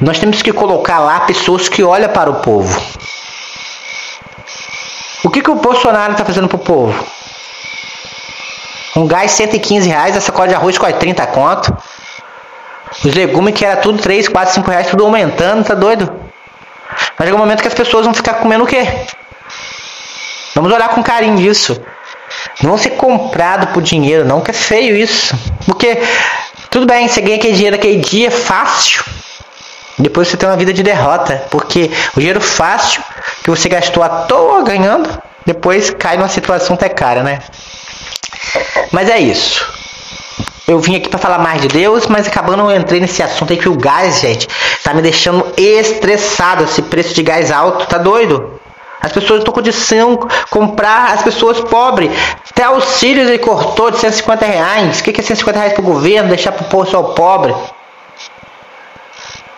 nós 0.00 0.18
temos 0.18 0.40
que 0.40 0.52
colocar 0.52 1.00
lá 1.00 1.20
pessoas 1.20 1.68
que 1.68 1.82
olham 1.82 2.08
para 2.08 2.30
o 2.30 2.40
povo. 2.40 2.80
O 5.24 5.30
que, 5.30 5.40
que 5.40 5.50
o 5.50 5.54
Bolsonaro 5.54 6.12
está 6.12 6.24
fazendo 6.24 6.48
pro 6.48 6.58
povo? 6.58 7.06
Um 8.96 9.06
gás 9.06 9.30
115 9.30 9.88
reais, 9.88 10.16
a 10.16 10.20
sacola 10.20 10.48
de 10.48 10.54
arroz 10.54 10.76
quase 10.76 10.96
30 10.96 11.26
conto. 11.28 11.76
Os 13.04 13.14
legumes 13.14 13.54
que 13.54 13.64
era 13.64 13.76
tudo 13.76 13.98
3, 13.98 14.28
4, 14.28 14.54
5 14.54 14.70
reais, 14.70 14.86
tudo 14.88 15.04
aumentando, 15.04 15.64
tá 15.64 15.74
doido? 15.74 16.12
Mas 17.18 17.26
chega 17.26 17.34
um 17.34 17.38
momento 17.38 17.62
que 17.62 17.68
as 17.68 17.74
pessoas 17.74 18.04
vão 18.04 18.12
ficar 18.12 18.34
comendo 18.34 18.64
o 18.64 18.66
quê? 18.66 18.86
Vamos 20.54 20.72
olhar 20.72 20.90
com 20.90 21.02
carinho 21.02 21.40
isso. 21.40 21.80
Não 22.62 22.76
ser 22.76 22.90
comprado 22.90 23.68
por 23.68 23.82
dinheiro, 23.82 24.24
não, 24.24 24.40
que 24.40 24.50
é 24.50 24.54
feio 24.54 24.96
isso. 24.96 25.34
Porque, 25.64 26.02
tudo 26.68 26.84
bem, 26.84 27.08
você 27.08 27.20
ganha 27.20 27.36
aquele 27.36 27.54
dinheiro 27.54 27.76
aquele 27.76 27.98
dia 27.98 28.30
fácil. 28.30 29.04
Depois 29.98 30.28
você 30.28 30.36
tem 30.36 30.48
uma 30.48 30.56
vida 30.56 30.72
de 30.72 30.82
derrota. 30.82 31.44
Porque 31.50 31.90
o 32.16 32.20
dinheiro 32.20 32.40
fácil 32.40 33.02
que 33.42 33.50
você 33.50 33.68
gastou 33.68 34.02
à 34.02 34.08
toa 34.08 34.62
ganhando, 34.62 35.08
depois 35.44 35.90
cai 35.90 36.16
numa 36.16 36.28
situação 36.28 36.74
até 36.74 36.88
cara, 36.88 37.22
né? 37.22 37.40
Mas 38.90 39.08
é 39.08 39.18
isso. 39.18 39.66
Eu 40.66 40.78
vim 40.78 40.96
aqui 40.96 41.08
para 41.08 41.18
falar 41.18 41.38
mais 41.38 41.60
de 41.60 41.68
Deus, 41.68 42.06
mas 42.06 42.26
acabando 42.26 42.70
eu 42.70 42.76
entrei 42.76 43.00
nesse 43.00 43.22
assunto 43.22 43.52
aí 43.52 43.58
que 43.58 43.68
o 43.68 43.76
gás, 43.76 44.20
gente, 44.20 44.48
tá 44.82 44.94
me 44.94 45.02
deixando 45.02 45.52
estressado. 45.56 46.64
Esse 46.64 46.82
preço 46.82 47.14
de 47.14 47.22
gás 47.22 47.50
alto, 47.50 47.86
tá 47.86 47.98
doido? 47.98 48.60
As 49.00 49.10
pessoas 49.10 49.40
estão 49.40 49.52
com 49.52 49.60
condição 49.60 50.28
comprar, 50.48 51.12
as 51.12 51.22
pessoas 51.22 51.60
pobres. 51.60 52.10
Até 52.48 52.62
auxílios 52.62 53.28
ele 53.28 53.38
cortou 53.38 53.90
de 53.90 53.98
150 53.98 54.46
reais. 54.46 55.00
O 55.00 55.02
que 55.02 55.20
é 55.20 55.22
150 55.22 55.58
reais 55.58 55.72
para 55.72 55.82
o 55.82 55.84
governo? 55.84 56.28
Deixar 56.28 56.52
para 56.52 56.64
o 56.64 56.84
pessoal 56.84 57.12
pobre. 57.12 57.52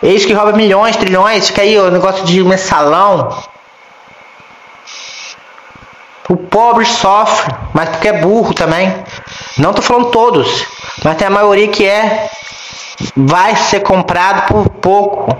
Eles 0.01 0.25
que 0.25 0.33
rouba 0.33 0.53
milhões, 0.53 0.95
trilhões. 0.95 1.47
Fica 1.47 1.61
aí 1.61 1.77
o 1.79 1.89
negócio 1.89 2.25
de 2.25 2.43
mensalão. 2.43 3.43
O 6.27 6.35
pobre 6.37 6.85
sofre, 6.85 7.53
mas 7.73 7.89
porque 7.89 8.07
é 8.07 8.19
burro 8.19 8.53
também. 8.53 8.93
Não 9.57 9.73
tô 9.73 9.81
falando 9.81 10.09
todos, 10.09 10.65
mas 11.03 11.17
tem 11.17 11.27
a 11.27 11.31
maioria 11.31 11.67
que 11.67 11.85
é. 11.85 12.29
Vai 13.15 13.55
ser 13.55 13.81
comprado 13.81 14.47
por 14.47 14.69
pouco. 14.69 15.37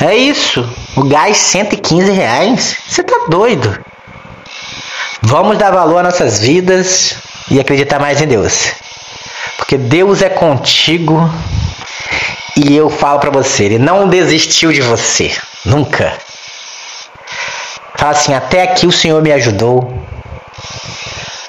É 0.00 0.14
isso. 0.16 0.68
O 0.96 1.04
gás 1.04 1.36
115 1.36 2.10
reais? 2.10 2.76
Você 2.86 3.02
tá 3.02 3.26
doido? 3.28 3.78
Vamos 5.22 5.56
dar 5.56 5.70
valor 5.70 5.98
às 5.98 6.04
nossas 6.04 6.40
vidas 6.40 7.16
e 7.50 7.60
acreditar 7.60 7.98
mais 7.98 8.20
em 8.20 8.26
Deus. 8.26 8.72
Porque 9.56 9.78
Deus 9.78 10.20
é 10.22 10.28
contigo 10.28 11.30
e 12.56 12.76
eu 12.76 12.88
falo 12.88 13.18
para 13.18 13.30
você, 13.30 13.64
ele 13.64 13.78
não 13.78 14.08
desistiu 14.08 14.72
de 14.72 14.80
você, 14.80 15.36
nunca. 15.64 16.16
Fala 17.96 18.12
assim, 18.12 18.34
até 18.34 18.62
aqui 18.62 18.86
o 18.86 18.92
Senhor 18.92 19.22
me 19.22 19.32
ajudou. 19.32 19.92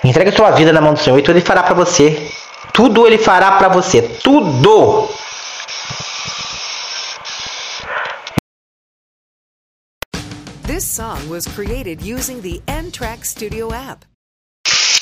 Entrega 0.04 0.32
sua 0.32 0.52
vida 0.52 0.72
na 0.72 0.82
mão 0.82 0.94
do 0.94 1.00
Senhor 1.00 1.18
e 1.18 1.22
tudo 1.22 1.38
ele 1.38 1.46
fará 1.46 1.64
para 1.64 1.74
você. 1.74 2.32
Tudo 2.74 3.08
ele 3.08 3.18
fará 3.18 3.54
para 3.54 3.70
você, 3.70 4.02
tudo. 4.02 5.10
This 10.64 10.84
song 10.84 11.30
was 11.30 11.48
created 11.48 12.02
using 12.02 12.42
the 12.42 12.62
N-Track 12.68 13.26
Studio 13.26 13.72
app. 13.72 14.06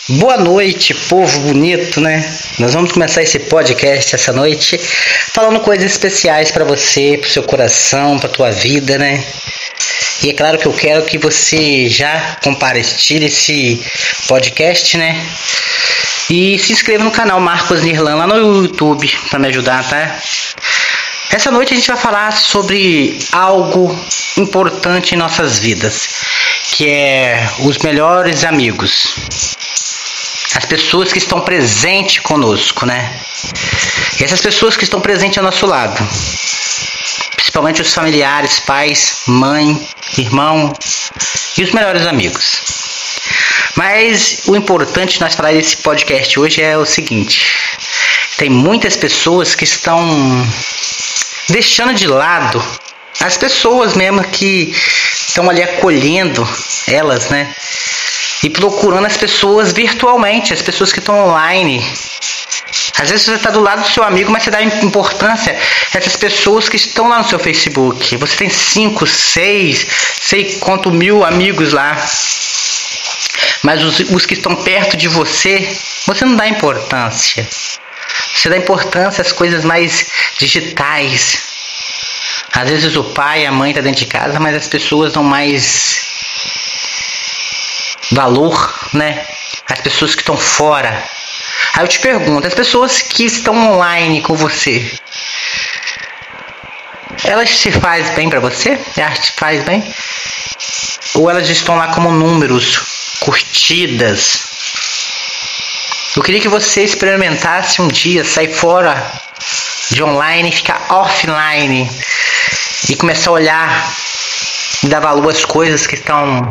Boa 0.10 0.36
noite, 0.36 0.94
povo 0.94 1.40
bonito, 1.40 2.02
né? 2.02 2.30
Nós 2.60 2.74
vamos 2.74 2.92
começar 2.92 3.24
esse 3.24 3.40
podcast 3.40 4.14
essa 4.14 4.34
noite 4.34 4.78
falando 4.78 5.62
coisas 5.62 5.90
especiais 5.90 6.52
para 6.52 6.66
você, 6.66 7.18
pro 7.18 7.30
seu 7.30 7.42
coração, 7.44 8.20
pra 8.20 8.28
tua 8.28 8.52
vida, 8.52 8.98
né? 8.98 9.24
E 10.22 10.30
é 10.30 10.34
claro 10.34 10.58
que 10.58 10.66
eu 10.66 10.74
quero 10.74 11.06
que 11.06 11.18
você 11.18 11.88
já 11.88 12.36
compartilhe 12.44 13.28
esse 13.28 13.82
podcast, 14.28 14.98
né? 14.98 15.26
E 16.30 16.60
se 16.60 16.74
inscreva 16.74 17.06
no 17.06 17.12
canal 17.12 17.40
Marcos 17.40 17.82
Nirlan 17.82 18.16
lá 18.16 18.28
no 18.28 18.64
YouTube 18.64 19.10
para 19.30 19.40
me 19.40 19.48
ajudar, 19.48 19.88
tá? 19.88 20.20
Essa 21.32 21.50
noite 21.50 21.74
a 21.74 21.78
gente 21.78 21.88
vai 21.88 21.98
falar 21.98 22.34
sobre 22.34 23.18
algo 23.32 23.98
importante 24.36 25.16
em 25.16 25.18
nossas 25.18 25.60
vidas, 25.60 26.10
que 26.74 26.89
é 26.89 27.48
os 27.60 27.78
melhores 27.78 28.44
amigos. 28.44 29.16
As 30.56 30.66
pessoas 30.66 31.12
que 31.12 31.18
estão 31.18 31.42
presentes 31.42 32.20
conosco, 32.20 32.86
né? 32.86 33.20
E 34.20 34.24
essas 34.24 34.42
pessoas 34.42 34.78
que 34.78 34.84
estão 34.84 35.02
presentes 35.02 35.38
ao 35.38 35.44
nosso 35.44 35.66
lado, 35.66 35.98
principalmente 37.36 37.82
os 37.82 37.94
familiares, 37.94 38.60
pais, 38.60 39.22
mãe, 39.28 39.88
irmão 40.18 40.74
e 41.58 41.63
os 41.63 41.72
melhores 41.72 42.06
amigos. 42.06 42.62
Mas 43.76 44.44
o 44.46 44.56
importante 44.56 45.20
nós 45.20 45.34
falar 45.34 45.54
desse 45.54 45.78
podcast 45.78 46.39
hoje 46.39 46.62
é 46.62 46.78
o 46.78 46.86
seguinte: 46.86 47.48
tem 48.38 48.50
muitas 48.50 48.96
pessoas 48.96 49.56
que 49.56 49.63
estão 49.63 50.48
deixando 51.50 51.94
de 51.94 52.08
lado 52.08 52.63
as 53.20 53.38
pessoas 53.38 53.94
mesmo 53.96 54.24
que 54.24 54.76
estão 55.28 55.50
ali 55.50 55.63
acolhendo 55.63 56.48
elas, 56.88 57.30
né? 57.30 57.56
E 58.43 58.49
procurando 58.49 59.06
as 59.06 59.15
pessoas 59.15 59.71
virtualmente, 59.71 60.53
as 60.53 60.62
pessoas 60.62 60.91
que 60.91 60.99
estão 60.99 61.17
online. 61.27 61.82
Às 62.99 63.10
vezes 63.10 63.25
você 63.25 63.36
está 63.36 63.49
do 63.49 63.62
lado 63.62 63.84
do 63.84 63.89
seu 63.89 64.03
amigo, 64.03 64.29
mas 64.29 64.43
você 64.43 64.51
dá 64.51 64.62
importância 64.62 65.58
a 65.93 65.97
essas 65.97 66.17
pessoas 66.17 66.67
que 66.67 66.75
estão 66.75 67.08
lá 67.08 67.19
no 67.19 67.23
seu 67.29 67.39
Facebook. 67.39 68.17
Você 68.17 68.36
tem 68.36 68.49
cinco, 68.49 69.08
seis, 69.08 69.88
sei 70.19 70.58
quanto 70.60 70.91
mil 70.91 71.23
amigos 71.23 71.71
lá. 71.71 71.95
Mas 73.63 73.82
os, 73.82 73.99
os 74.12 74.25
que 74.25 74.34
estão 74.34 74.56
perto 74.58 74.97
de 74.97 75.08
você, 75.08 75.77
você 76.06 76.25
não 76.25 76.36
dá 76.36 76.45
importância. 76.45 77.47
Você 78.36 78.49
dá 78.49 78.58
importância 78.58 79.21
às 79.21 79.32
coisas 79.32 79.63
mais 79.63 80.06
digitais. 80.38 81.38
Às 82.51 82.69
vezes 82.69 82.95
o 82.97 83.03
pai, 83.06 83.45
a 83.45 83.51
mãe 83.51 83.71
está 83.71 83.82
dentro 83.82 83.99
de 83.99 84.06
casa, 84.06 84.39
mas 84.39 84.56
as 84.56 84.67
pessoas 84.67 85.13
dão 85.13 85.23
mais 85.23 86.12
valor, 88.13 88.89
né? 88.93 89.26
As 89.69 89.80
pessoas 89.82 90.15
que 90.15 90.21
estão 90.21 90.38
fora. 90.38 91.04
Aí 91.73 91.84
eu 91.84 91.88
te 91.88 91.99
pergunto, 91.99 92.47
as 92.47 92.54
pessoas 92.54 93.02
que 93.02 93.26
estão 93.26 93.73
online 93.73 94.21
com 94.21 94.36
você, 94.36 94.91
elas 97.23 97.49
se 97.49 97.71
faz 97.71 98.10
bem 98.12 98.30
para 98.30 98.39
você? 98.39 98.80
Elas 98.97 99.19
te 99.19 99.32
faz 99.34 99.63
bem? 99.63 99.84
Ou 101.15 101.30
elas 101.30 101.49
estão 101.49 101.76
lá 101.76 101.88
como 101.88 102.12
números, 102.12 102.80
curtidas? 103.19 104.39
Eu 106.15 106.21
queria 106.21 106.41
que 106.41 106.47
você 106.47 106.84
experimentasse 106.84 107.82
um 107.82 107.88
dia 107.88 108.23
sair 108.23 108.54
fora 108.54 108.93
de 109.89 110.04
online 110.04 110.52
ficar 110.52 110.82
offline 110.89 111.89
e 112.89 112.95
começar 112.95 113.30
a 113.30 113.34
olhar 113.34 113.93
e 114.84 114.88
dar 114.88 114.99
valor 114.99 115.30
às 115.30 115.45
coisas 115.45 115.88
que 115.88 115.95
estão 115.95 116.47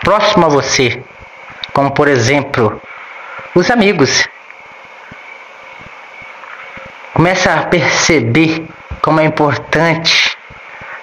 próximo 0.00 0.46
a 0.46 0.48
você, 0.48 1.02
como 1.72 1.90
por 1.90 2.08
exemplo, 2.08 2.80
os 3.54 3.70
amigos. 3.70 4.28
Começa 7.12 7.52
a 7.52 7.66
perceber 7.66 8.68
como 9.02 9.20
é 9.20 9.24
importante 9.24 10.36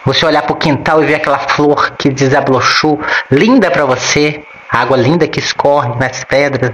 você 0.05 0.25
olhar 0.25 0.43
para 0.43 0.53
o 0.53 0.57
quintal 0.57 1.03
e 1.03 1.07
ver 1.07 1.15
aquela 1.15 1.39
flor 1.39 1.91
que 1.97 2.09
desabrochou, 2.09 3.01
linda 3.31 3.71
para 3.71 3.85
você, 3.85 4.43
a 4.69 4.81
água 4.81 4.95
linda 4.95 5.27
que 5.27 5.39
escorre 5.39 5.95
nas 5.99 6.23
pedras, 6.23 6.71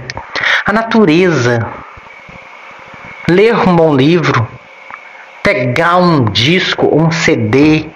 a 0.64 0.72
natureza. 0.72 1.66
Ler 3.28 3.56
um 3.56 3.74
bom 3.74 3.94
livro, 3.94 4.46
pegar 5.42 5.96
um 5.96 6.24
disco, 6.24 6.88
um 6.92 7.10
CD, 7.10 7.88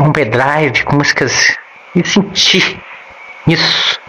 um 0.00 0.10
pendrive 0.10 0.82
com 0.84 0.96
músicas 0.96 1.56
e 1.94 2.04
sentir 2.06 2.80
isso. 3.48 4.00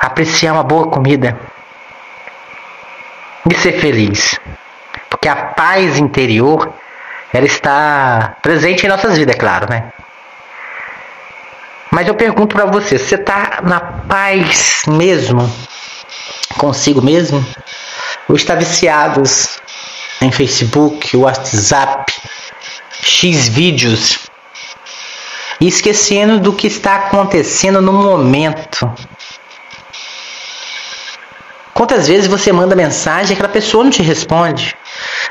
Apreciar 0.00 0.52
uma 0.52 0.62
boa 0.62 0.88
comida. 0.88 1.38
E 3.50 3.54
ser 3.56 3.72
feliz. 3.72 4.38
Porque 5.10 5.28
a 5.28 5.36
paz 5.36 5.98
interior, 5.98 6.72
ela 7.32 7.46
está 7.46 8.36
presente 8.42 8.86
em 8.86 8.88
nossas 8.88 9.18
vidas, 9.18 9.34
é 9.34 9.38
claro, 9.38 9.68
né? 9.68 9.92
Mas 11.90 12.08
eu 12.08 12.14
pergunto 12.14 12.56
para 12.56 12.64
você, 12.64 12.98
você 12.98 13.16
está 13.16 13.60
na 13.62 13.80
paz 13.80 14.82
mesmo? 14.86 15.54
Consigo 16.56 17.02
mesmo? 17.02 17.44
Ou 18.28 18.36
está 18.36 18.54
viciado 18.54 19.22
em 20.20 20.32
Facebook, 20.32 21.16
WhatsApp, 21.16 22.12
X 23.02 23.48
vídeos? 23.48 24.31
Esquecendo 25.68 26.40
do 26.40 26.52
que 26.52 26.66
está 26.66 26.96
acontecendo 26.96 27.80
no 27.80 27.92
momento. 27.92 28.92
Quantas 31.74 32.08
vezes 32.08 32.26
você 32.26 32.52
manda 32.52 32.76
mensagem 32.76 33.30
e 33.30 33.32
aquela 33.34 33.48
pessoa 33.48 33.84
não 33.84 33.90
te 33.90 34.02
responde? 34.02 34.76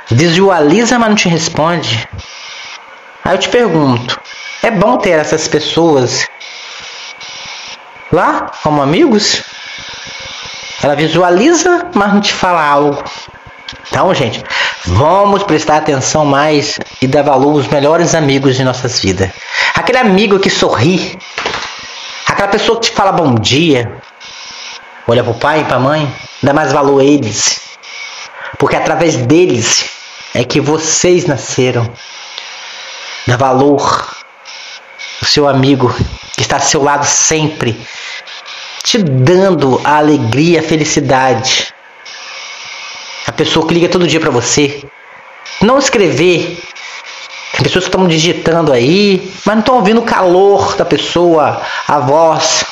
Visualiza, 0.10 0.98
mas 0.98 1.10
não 1.10 1.16
te 1.16 1.30
responde. 1.30 2.08
Aí 3.24 3.36
eu 3.36 3.38
te 3.38 3.50
pergunto: 3.50 4.20
é 4.64 4.72
bom 4.72 4.98
ter 4.98 5.20
essas 5.20 5.48
pessoas 5.48 6.28
lá 8.12 8.52
como 8.64 8.82
amigos? 8.82 9.44
Ela 10.84 10.96
visualiza, 10.96 11.90
mas 11.94 12.14
não 12.14 12.22
te 12.22 12.34
fala 12.34 12.66
algo. 12.66 13.04
Então, 13.88 14.14
gente, 14.14 14.44
vamos 14.86 15.44
prestar 15.44 15.78
atenção 15.78 16.26
mais 16.26 16.80
e 17.02 17.08
dar 17.08 17.24
valor 17.24 17.52
aos 17.52 17.68
melhores 17.68 18.16
amigos 18.16 18.56
de 18.56 18.64
nossas 18.64 19.00
vidas. 19.00 19.30
Aquele 19.76 19.98
amigo 19.98 20.40
que 20.40 20.50
sorri, 20.50 21.18
aquela 22.28 22.48
pessoa 22.48 22.80
que 22.80 22.90
te 22.90 22.96
fala 22.96 23.12
bom 23.12 23.36
dia, 23.36 23.92
olha 25.08 25.24
para 25.24 25.32
o 25.32 25.40
pai 25.40 25.62
e 25.62 25.66
para 25.66 25.78
a 25.78 25.80
mãe, 25.80 26.16
dá 26.42 26.54
mais 26.54 26.72
valor 26.72 27.02
a 27.02 27.04
eles. 27.04 27.60
Porque 28.58 28.76
através 28.76 29.16
deles 29.18 29.90
é 30.34 30.44
que 30.44 30.62
vocês 30.62 31.26
nasceram. 31.26 31.92
Dá 33.28 33.38
valor 33.38 34.16
o 35.22 35.26
seu 35.26 35.48
amigo 35.48 35.94
que 36.36 36.42
está 36.42 36.56
ao 36.56 36.62
seu 36.62 36.84
lado 36.84 37.06
sempre, 37.06 37.80
te 38.84 38.98
dando 38.98 39.80
a 39.84 39.98
alegria, 39.98 40.60
a 40.60 40.64
felicidade. 40.64 41.74
A 43.28 43.32
pessoa 43.32 43.68
que 43.68 43.74
liga 43.74 43.90
todo 43.90 44.08
dia 44.08 44.20
para 44.20 44.32
você. 44.32 44.84
Não 45.62 45.78
escrever. 45.78 46.62
Tem 47.52 47.64
pessoas 47.64 47.86
que 47.86 47.90
estão 47.90 48.08
digitando 48.08 48.72
aí, 48.72 49.32
mas 49.46 49.56
não 49.56 49.60
estão 49.60 49.76
ouvindo 49.76 50.00
o 50.00 50.06
calor 50.06 50.76
da 50.76 50.86
pessoa, 50.86 51.62
a 51.88 52.00
voz. 52.00 52.66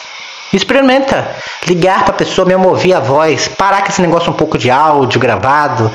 Experimenta 0.52 1.36
ligar 1.68 2.06
para 2.06 2.14
a 2.14 2.18
pessoa, 2.18 2.48
mesmo 2.48 2.70
ouvir 2.70 2.94
a 2.94 3.00
voz, 3.00 3.48
parar 3.48 3.84
com 3.84 3.90
esse 3.90 4.02
negócio 4.02 4.32
um 4.32 4.36
pouco 4.36 4.58
de 4.58 4.72
áudio 4.72 5.20
gravado, 5.20 5.92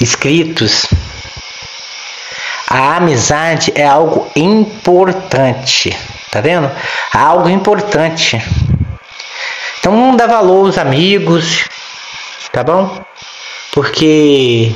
escritos. 0.00 0.86
A 2.68 2.96
amizade 2.96 3.72
é 3.74 3.86
algo 3.86 4.30
importante, 4.34 5.96
tá 6.30 6.40
vendo? 6.40 6.70
Algo 7.12 7.48
importante. 7.50 8.42
Então 9.78 10.16
dá 10.16 10.26
valor 10.26 10.66
aos 10.66 10.78
amigos, 10.78 11.68
tá 12.50 12.64
bom? 12.64 13.04
Porque 13.76 14.74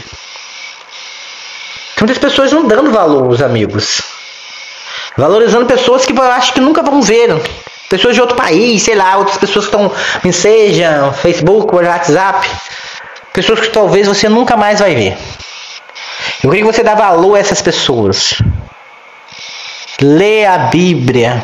tem 1.96 2.06
muitas 2.06 2.18
pessoas 2.18 2.52
não 2.52 2.68
dando 2.68 2.92
valor 2.92 3.24
aos 3.24 3.40
amigos. 3.40 4.02
Valorizando 5.16 5.64
pessoas 5.64 6.04
que 6.04 6.12
eu 6.12 6.22
acho 6.22 6.52
que 6.52 6.60
nunca 6.60 6.82
vão 6.82 7.00
ver. 7.00 7.34
Pessoas 7.88 8.14
de 8.14 8.20
outro 8.20 8.36
país, 8.36 8.82
sei 8.82 8.94
lá, 8.94 9.16
outras 9.16 9.38
pessoas 9.38 9.64
que 9.64 9.74
estão 9.74 9.90
em 10.22 10.30
seja 10.30 11.14
Facebook, 11.14 11.74
WhatsApp. 11.74 12.46
Pessoas 13.32 13.60
que 13.60 13.70
talvez 13.70 14.06
você 14.06 14.28
nunca 14.28 14.54
mais 14.54 14.80
vai 14.80 14.94
ver. 14.94 15.16
Eu 16.44 16.50
queria 16.50 16.66
que 16.66 16.70
você 16.70 16.82
dê 16.82 16.94
valor 16.94 17.36
a 17.36 17.38
essas 17.38 17.62
pessoas. 17.62 18.34
Lê 20.02 20.44
a 20.44 20.58
Bíblia. 20.58 21.42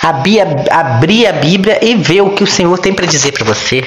Abrir 0.00 1.26
a 1.26 1.32
Bíblia 1.32 1.78
e 1.84 1.94
ver 1.94 2.22
o 2.22 2.30
que 2.30 2.42
o 2.42 2.46
Senhor 2.46 2.78
tem 2.78 2.94
para 2.94 3.04
dizer 3.04 3.32
para 3.32 3.44
você. 3.44 3.84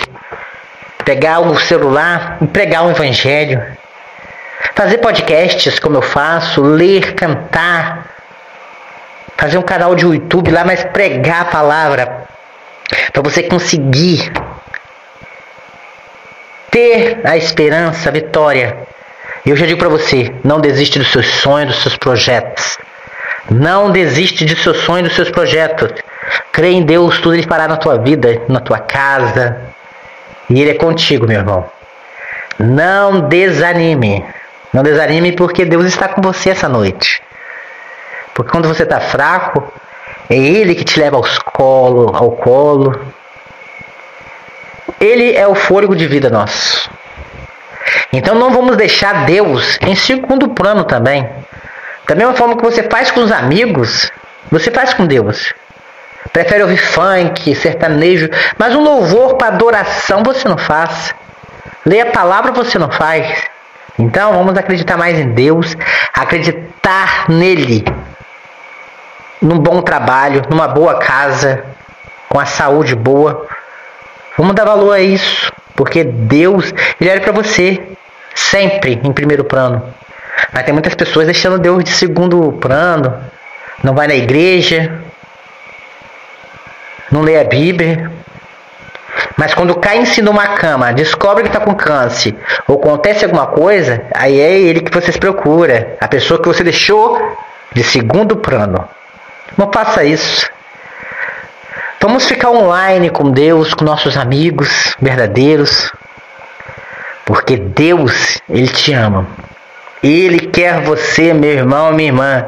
Pegar 1.08 1.40
o 1.40 1.58
celular 1.58 2.38
e 2.42 2.48
pregar 2.48 2.86
o 2.86 2.92
Evangelho. 2.92 3.64
Fazer 4.76 4.98
podcasts 4.98 5.80
como 5.80 5.96
eu 5.96 6.02
faço, 6.02 6.62
ler, 6.62 7.14
cantar. 7.14 8.14
Fazer 9.38 9.58
um 9.58 9.62
canal 9.62 9.96
de 9.96 10.04
YouTube 10.04 10.52
lá, 10.52 10.66
mas 10.66 10.84
pregar 10.84 11.44
a 11.44 11.46
palavra. 11.46 12.28
Para 13.14 13.22
você 13.22 13.44
conseguir 13.44 14.34
ter 16.70 17.22
a 17.24 17.38
esperança, 17.38 18.10
a 18.10 18.12
vitória 18.12 18.76
eu 19.46 19.56
já 19.56 19.66
digo 19.66 19.80
para 19.80 19.88
você, 19.88 20.36
não 20.44 20.60
desiste 20.60 21.00
dos 21.00 21.10
seus 21.10 21.26
sonhos, 21.26 21.74
dos 21.74 21.84
seus 21.84 21.96
projetos. 21.96 22.78
Não 23.50 23.90
desiste 23.90 24.44
de 24.44 24.62
seus 24.62 24.80
sonhos, 24.80 25.08
dos 25.08 25.16
seus 25.16 25.32
projetos. 25.32 25.90
Crê 26.52 26.72
em 26.72 26.84
Deus, 26.84 27.18
tudo 27.22 27.34
ele 27.34 27.48
fará 27.48 27.66
na 27.66 27.78
tua 27.78 27.98
vida, 27.98 28.42
na 28.50 28.60
tua 28.60 28.80
casa. 28.80 29.67
E 30.50 30.62
ele 30.62 30.72
é 30.72 30.76
contigo, 30.76 31.28
meu 31.28 31.40
irmão. 31.40 31.66
Não 32.60 33.28
desanime. 33.28 34.26
Não 34.74 34.84
desanime 34.84 35.32
porque 35.32 35.66
Deus 35.66 35.86
está 35.86 36.08
com 36.08 36.22
você 36.22 36.50
essa 36.50 36.68
noite. 36.68 37.22
Porque 38.34 38.52
quando 38.52 38.68
você 38.68 38.84
está 38.84 39.00
fraco, 39.00 39.72
é 40.30 40.36
Ele 40.36 40.76
que 40.76 40.84
te 40.84 41.00
leva 41.00 41.18
aos 41.18 41.40
colo, 41.40 42.16
ao 42.16 42.32
colo. 42.32 43.00
Ele 45.00 45.36
é 45.36 45.48
o 45.48 45.56
fôlego 45.56 45.96
de 45.96 46.08
vida 46.08 46.30
nosso. 46.30 46.90
Então 48.12 48.36
não 48.36 48.52
vamos 48.52 48.78
deixar 48.78 49.26
Deus 49.26 49.78
em 49.82 49.96
segundo 49.96 50.50
plano 50.50 50.84
também. 50.84 51.28
Da 52.08 52.16
mesma 52.16 52.34
forma 52.34 52.56
que 52.56 52.64
você 52.64 52.84
faz 52.84 53.12
com 53.12 53.22
os 53.22 53.32
amigos, 53.32 54.12
você 54.52 54.72
faz 54.72 54.94
com 54.94 55.06
Deus. 55.06 55.54
Prefere 56.32 56.64
ouvir 56.64 56.78
funk, 56.78 57.56
sertanejo, 57.56 58.30
mas 58.58 58.76
um 58.76 58.84
louvor 58.84 59.36
para 59.36 59.48
adoração 59.48 60.24
você 60.24 60.48
não 60.48 60.58
faz. 60.58 61.14
Ler 61.86 62.02
a 62.02 62.12
palavra 62.12 62.52
você 62.52 62.78
não 62.78 62.92
faz. 62.92 63.44
Então 63.98 64.34
vamos 64.34 64.58
acreditar 64.58 64.98
mais 64.98 65.18
em 65.18 65.30
Deus, 65.30 65.76
acreditar 66.14 67.26
nele, 67.30 67.84
num 69.42 69.58
bom 69.58 69.82
trabalho, 69.82 70.44
numa 70.50 70.68
boa 70.68 71.00
casa, 71.00 71.64
com 72.30 72.40
a 72.40 72.46
saúde 72.46 72.96
boa. 72.96 73.48
Vamos 74.38 74.54
dar 74.54 74.66
valor 74.66 74.92
a 74.94 75.00
isso. 75.00 75.52
Porque 75.76 76.04
Deus, 76.04 76.74
Ele 77.00 77.10
olha 77.10 77.22
para 77.22 77.32
você 77.32 77.82
sempre 78.34 79.00
em 79.04 79.12
primeiro 79.12 79.44
plano. 79.44 79.82
Mas 80.52 80.64
tem 80.64 80.74
muitas 80.74 80.94
pessoas 80.96 81.26
deixando 81.26 81.58
Deus 81.58 81.84
de 81.84 81.92
segundo 81.92 82.52
plano. 82.54 83.18
Não 83.84 83.94
vai 83.94 84.08
na 84.08 84.16
igreja. 84.16 85.04
Não 87.12 87.22
lê 87.22 87.40
a 87.40 87.44
Bíblia. 87.44 88.12
Mas 89.36 89.54
quando 89.54 89.76
cai 89.76 89.98
em 89.98 90.06
si 90.06 90.22
numa 90.22 90.48
cama, 90.50 90.94
descobre 90.94 91.44
que 91.44 91.50
está 91.50 91.60
com 91.60 91.74
câncer, 91.76 92.36
ou 92.68 92.78
acontece 92.78 93.24
alguma 93.24 93.48
coisa, 93.48 94.04
aí 94.14 94.40
é 94.40 94.60
ele 94.60 94.82
que 94.82 94.94
você 94.94 95.12
se 95.12 95.20
procura. 95.20 95.96
A 96.00 96.08
pessoa 96.08 96.42
que 96.42 96.48
você 96.48 96.64
deixou 96.64 97.20
de 97.74 97.84
segundo 97.84 98.38
plano. 98.38 98.88
Não 99.58 99.72
faça 99.72 100.04
isso. 100.04 100.50
Vamos 102.02 102.26
ficar 102.26 102.50
online 102.50 103.10
com 103.10 103.30
Deus, 103.30 103.74
com 103.74 103.84
nossos 103.84 104.16
amigos 104.16 104.96
verdadeiros. 105.02 105.92
Porque 107.26 107.58
Deus, 107.58 108.42
Ele 108.50 108.68
te 108.68 108.94
ama. 108.94 109.28
Ele 110.02 110.40
quer 110.40 110.80
você, 110.82 111.34
meu 111.34 111.52
irmão, 111.52 111.92
minha 111.92 112.10
irmã. 112.10 112.46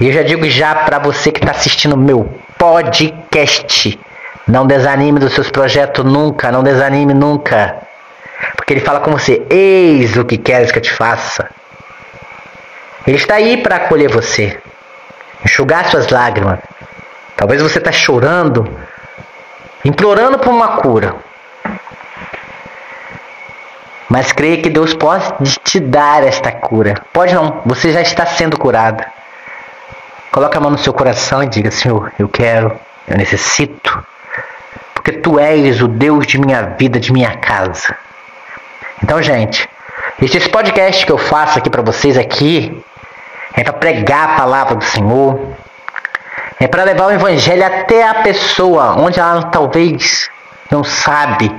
E 0.00 0.06
eu 0.06 0.12
já 0.12 0.22
digo 0.22 0.48
já 0.48 0.74
para 0.74 0.98
você 0.98 1.30
que 1.30 1.40
está 1.40 1.50
assistindo 1.50 1.96
meu 1.96 2.40
podcast. 2.58 3.98
Não 4.46 4.66
desanime 4.66 5.20
dos 5.20 5.34
seus 5.34 5.50
projetos 5.50 6.04
nunca, 6.04 6.50
não 6.50 6.62
desanime 6.62 7.14
nunca. 7.14 7.76
Porque 8.56 8.74
ele 8.74 8.80
fala 8.80 9.00
com 9.00 9.12
você: 9.12 9.46
Eis 9.48 10.16
o 10.16 10.24
que 10.24 10.36
queres 10.36 10.72
que 10.72 10.78
eu 10.78 10.82
te 10.82 10.92
faça. 10.92 11.48
Ele 13.06 13.16
está 13.16 13.36
aí 13.36 13.62
para 13.62 13.76
acolher 13.76 14.10
você, 14.10 14.60
enxugar 15.44 15.88
suas 15.90 16.08
lágrimas, 16.08 16.58
Talvez 17.38 17.62
você 17.62 17.78
está 17.78 17.92
chorando, 17.92 18.68
implorando 19.84 20.40
por 20.40 20.50
uma 20.50 20.78
cura. 20.78 21.14
Mas 24.08 24.32
creia 24.32 24.60
que 24.60 24.68
Deus 24.68 24.92
pode 24.92 25.54
te 25.62 25.78
dar 25.78 26.24
esta 26.24 26.50
cura. 26.50 27.00
Pode 27.12 27.32
não, 27.32 27.62
você 27.64 27.92
já 27.92 28.00
está 28.00 28.26
sendo 28.26 28.58
curado. 28.58 29.04
Coloque 30.38 30.56
a 30.56 30.60
mão 30.60 30.70
no 30.70 30.78
seu 30.78 30.92
coração 30.92 31.42
e 31.42 31.48
diga: 31.48 31.68
Senhor, 31.68 32.12
eu 32.16 32.28
quero, 32.28 32.78
eu 33.08 33.16
necessito, 33.16 34.06
porque 34.94 35.10
Tu 35.10 35.36
és 35.36 35.82
o 35.82 35.88
Deus 35.88 36.28
de 36.28 36.38
minha 36.38 36.62
vida, 36.78 37.00
de 37.00 37.12
minha 37.12 37.36
casa. 37.38 37.96
Então, 39.02 39.20
gente, 39.20 39.68
esse 40.22 40.48
podcast 40.48 41.04
que 41.04 41.10
eu 41.10 41.18
faço 41.18 41.58
aqui 41.58 41.68
para 41.68 41.82
vocês 41.82 42.16
aqui 42.16 42.80
é 43.52 43.64
para 43.64 43.72
pregar 43.72 44.28
a 44.28 44.36
palavra 44.36 44.76
do 44.76 44.84
Senhor, 44.84 45.40
é 46.60 46.68
para 46.68 46.84
levar 46.84 47.06
o 47.06 47.10
evangelho 47.10 47.66
até 47.66 48.06
a 48.06 48.14
pessoa 48.22 48.94
onde 48.96 49.18
ela 49.18 49.42
talvez 49.42 50.30
não 50.70 50.84
sabe, 50.84 51.52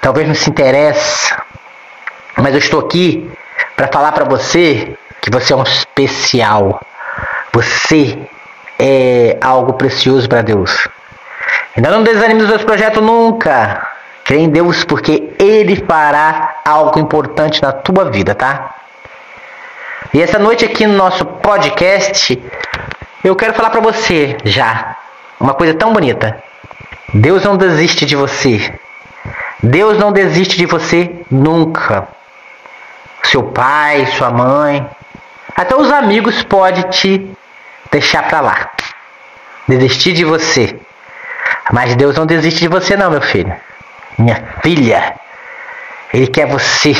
talvez 0.00 0.26
não 0.26 0.34
se 0.34 0.48
interessa. 0.48 1.42
Mas 2.38 2.54
eu 2.54 2.58
estou 2.58 2.80
aqui 2.80 3.30
para 3.76 3.86
falar 3.88 4.12
para 4.12 4.24
você 4.24 4.96
que 5.28 5.38
você 5.38 5.52
é 5.52 5.56
um 5.56 5.62
especial. 5.62 6.80
Você 7.52 8.18
é 8.78 9.36
algo 9.40 9.74
precioso 9.74 10.28
para 10.28 10.42
Deus. 10.42 10.88
Então 11.76 11.92
não 11.92 12.02
desanime 12.02 12.40
dos 12.40 12.48
seus 12.48 12.64
projetos 12.64 13.02
nunca. 13.02 13.86
Crê 14.24 14.38
em 14.38 14.48
Deus 14.48 14.84
porque 14.84 15.30
Ele 15.38 15.76
fará 15.86 16.56
algo 16.64 16.98
importante 16.98 17.62
na 17.62 17.72
tua 17.72 18.10
vida, 18.10 18.34
tá? 18.34 18.74
E 20.12 20.22
essa 20.22 20.38
noite 20.38 20.64
aqui 20.64 20.86
no 20.86 20.94
nosso 20.94 21.24
podcast, 21.24 22.40
eu 23.22 23.36
quero 23.36 23.52
falar 23.52 23.70
para 23.70 23.80
você 23.80 24.36
já 24.44 24.96
uma 25.38 25.54
coisa 25.54 25.74
tão 25.74 25.92
bonita. 25.92 26.42
Deus 27.12 27.44
não 27.44 27.56
desiste 27.56 28.06
de 28.06 28.16
você. 28.16 28.72
Deus 29.62 29.98
não 29.98 30.12
desiste 30.12 30.56
de 30.56 30.66
você 30.66 31.10
nunca. 31.30 32.08
Seu 33.24 33.42
pai, 33.42 34.06
sua 34.06 34.30
mãe, 34.30 34.88
até 35.58 35.74
os 35.74 35.90
amigos 35.90 36.40
podem 36.44 36.84
te 36.84 37.36
deixar 37.90 38.28
para 38.28 38.40
lá. 38.40 38.70
Desistir 39.66 40.12
de 40.12 40.24
você. 40.24 40.78
Mas 41.72 41.96
Deus 41.96 42.16
não 42.16 42.24
desiste 42.24 42.60
de 42.60 42.68
você 42.68 42.96
não, 42.96 43.10
meu 43.10 43.20
filho. 43.20 43.52
Minha 44.16 44.40
filha. 44.62 45.16
Ele 46.14 46.28
quer 46.28 46.46
você. 46.46 46.92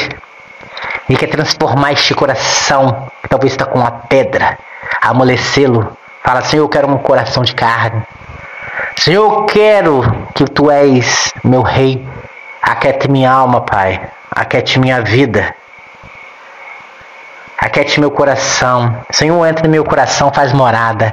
Ele 1.09 1.17
quer 1.17 1.29
transformar 1.29 1.93
este 1.93 2.13
coração, 2.15 3.09
que 3.23 3.29
talvez 3.29 3.53
está 3.53 3.65
com 3.65 3.79
uma 3.79 3.93
pedra, 3.93 4.59
amolecê-lo. 5.01 5.97
Fala, 6.25 6.43
Senhor, 6.43 6.65
eu 6.65 6.69
quero 6.69 6.89
um 6.89 6.99
coração 6.99 7.45
de 7.45 7.55
carne. 7.55 8.03
Senhor, 8.97 9.23
eu 9.23 9.45
quero 9.45 10.03
que 10.35 10.45
tu 10.45 10.69
és 10.69 11.33
meu 11.45 11.63
rei. 11.63 12.05
Aquete 12.61 13.09
minha 13.09 13.31
alma, 13.31 13.61
Pai. 13.61 14.03
Aquete 14.33 14.81
minha 14.81 15.01
vida. 15.01 15.55
Aquete 17.59 17.99
meu 17.99 18.11
coração. 18.11 19.05
Senhor, 19.11 19.45
entra 19.45 19.65
no 19.65 19.71
meu 19.71 19.85
coração, 19.85 20.33
faz 20.33 20.53
morada. 20.53 21.13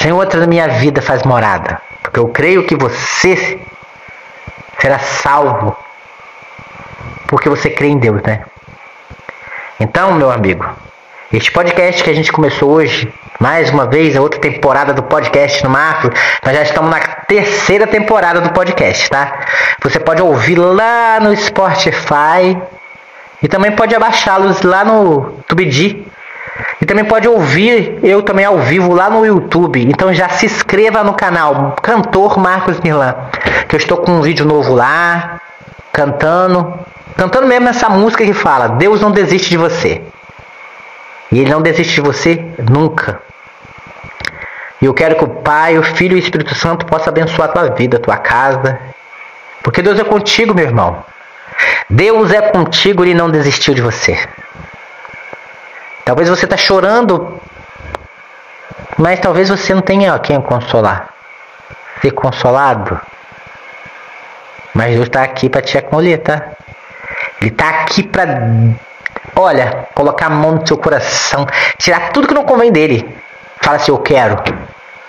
Senhor, 0.00 0.22
entra 0.24 0.40
na 0.40 0.46
minha 0.46 0.66
vida, 0.66 1.02
faz 1.02 1.22
morada. 1.22 1.80
Porque 2.02 2.18
eu 2.18 2.28
creio 2.28 2.66
que 2.66 2.74
você 2.74 3.60
será 4.80 4.98
salvo. 4.98 5.76
Porque 7.26 7.48
você 7.48 7.68
crê 7.68 7.88
em 7.88 7.98
Deus, 7.98 8.22
né? 8.22 8.42
Então, 9.78 10.12
meu 10.12 10.30
amigo, 10.30 10.66
este 11.32 11.50
podcast 11.50 12.02
que 12.02 12.10
a 12.10 12.14
gente 12.14 12.32
começou 12.32 12.70
hoje, 12.70 13.12
mais 13.38 13.70
uma 13.70 13.86
vez, 13.86 14.16
a 14.16 14.20
outra 14.20 14.40
temporada 14.40 14.94
do 14.94 15.02
podcast 15.02 15.62
no 15.62 15.70
Macro, 15.70 16.12
nós 16.44 16.54
já 16.54 16.62
estamos 16.62 16.90
na 16.90 17.00
terceira 17.00 17.86
temporada 17.86 18.40
do 18.40 18.50
podcast, 18.52 19.10
tá? 19.10 19.40
Você 19.82 19.98
pode 19.98 20.22
ouvir 20.22 20.56
lá 20.56 21.18
no 21.20 21.36
Spotify 21.36 22.56
e 23.42 23.48
também 23.48 23.72
pode 23.72 23.94
abaixá-los 23.94 24.62
lá 24.62 24.84
no 24.84 25.32
Tubidi. 25.48 26.06
E 26.80 26.86
também 26.86 27.04
pode 27.04 27.26
ouvir 27.26 27.98
eu 28.02 28.22
também 28.22 28.44
ao 28.44 28.58
vivo 28.58 28.94
lá 28.94 29.10
no 29.10 29.24
YouTube. 29.24 29.82
Então 29.88 30.12
já 30.12 30.28
se 30.28 30.46
inscreva 30.46 31.02
no 31.02 31.14
canal 31.14 31.74
Cantor 31.82 32.38
Marcos 32.38 32.78
Milan. 32.80 33.14
Que 33.68 33.74
eu 33.74 33.78
estou 33.78 33.98
com 33.98 34.12
um 34.12 34.20
vídeo 34.20 34.44
novo 34.44 34.74
lá, 34.74 35.40
cantando. 35.92 36.72
Cantando 37.16 37.46
mesmo 37.46 37.68
essa 37.68 37.88
música 37.88 38.24
que 38.24 38.32
fala: 38.32 38.68
Deus 38.68 39.00
não 39.00 39.10
desiste 39.10 39.50
de 39.50 39.56
você. 39.56 40.02
E 41.30 41.40
Ele 41.40 41.50
não 41.50 41.62
desiste 41.62 41.94
de 41.94 42.00
você 42.00 42.44
nunca. 42.70 43.20
E 44.80 44.84
eu 44.84 44.94
quero 44.94 45.16
que 45.16 45.24
o 45.24 45.28
Pai, 45.28 45.78
o 45.78 45.82
Filho 45.82 46.16
e 46.16 46.20
o 46.20 46.22
Espírito 46.22 46.54
Santo 46.54 46.84
possam 46.86 47.08
abençoar 47.08 47.48
a 47.48 47.52
tua 47.52 47.70
vida, 47.70 47.96
a 47.96 48.00
tua 48.00 48.16
casa. 48.16 48.78
Porque 49.62 49.80
Deus 49.80 49.98
é 49.98 50.04
contigo, 50.04 50.54
meu 50.54 50.64
irmão. 50.64 51.04
Deus 51.88 52.32
é 52.32 52.40
contigo, 52.50 53.04
Ele 53.04 53.14
não 53.14 53.30
desistiu 53.30 53.74
de 53.74 53.82
você. 53.82 54.18
Talvez 56.04 56.28
você 56.28 56.44
está 56.44 56.56
chorando, 56.56 57.40
mas 58.98 59.20
talvez 59.20 59.48
você 59.48 59.74
não 59.74 59.82
tenha 59.82 60.18
quem 60.18 60.40
consolar. 60.40 61.10
Ser 62.00 62.10
consolado. 62.12 63.00
Mas 64.74 64.94
Deus 64.94 65.06
está 65.06 65.22
aqui 65.22 65.48
para 65.48 65.62
te 65.62 65.78
acolher, 65.78 66.18
tá? 66.18 66.52
Ele 67.40 67.50
está 67.50 67.68
aqui 67.68 68.02
para, 68.02 68.40
olha, 69.36 69.86
colocar 69.94 70.26
a 70.26 70.30
mão 70.30 70.52
no 70.52 70.66
seu 70.66 70.78
coração, 70.78 71.46
tirar 71.78 72.10
tudo 72.10 72.26
que 72.26 72.34
não 72.34 72.44
convém 72.44 72.72
dele. 72.72 73.16
Fala 73.60 73.76
assim: 73.76 73.92
Eu 73.92 73.98
quero, 73.98 74.42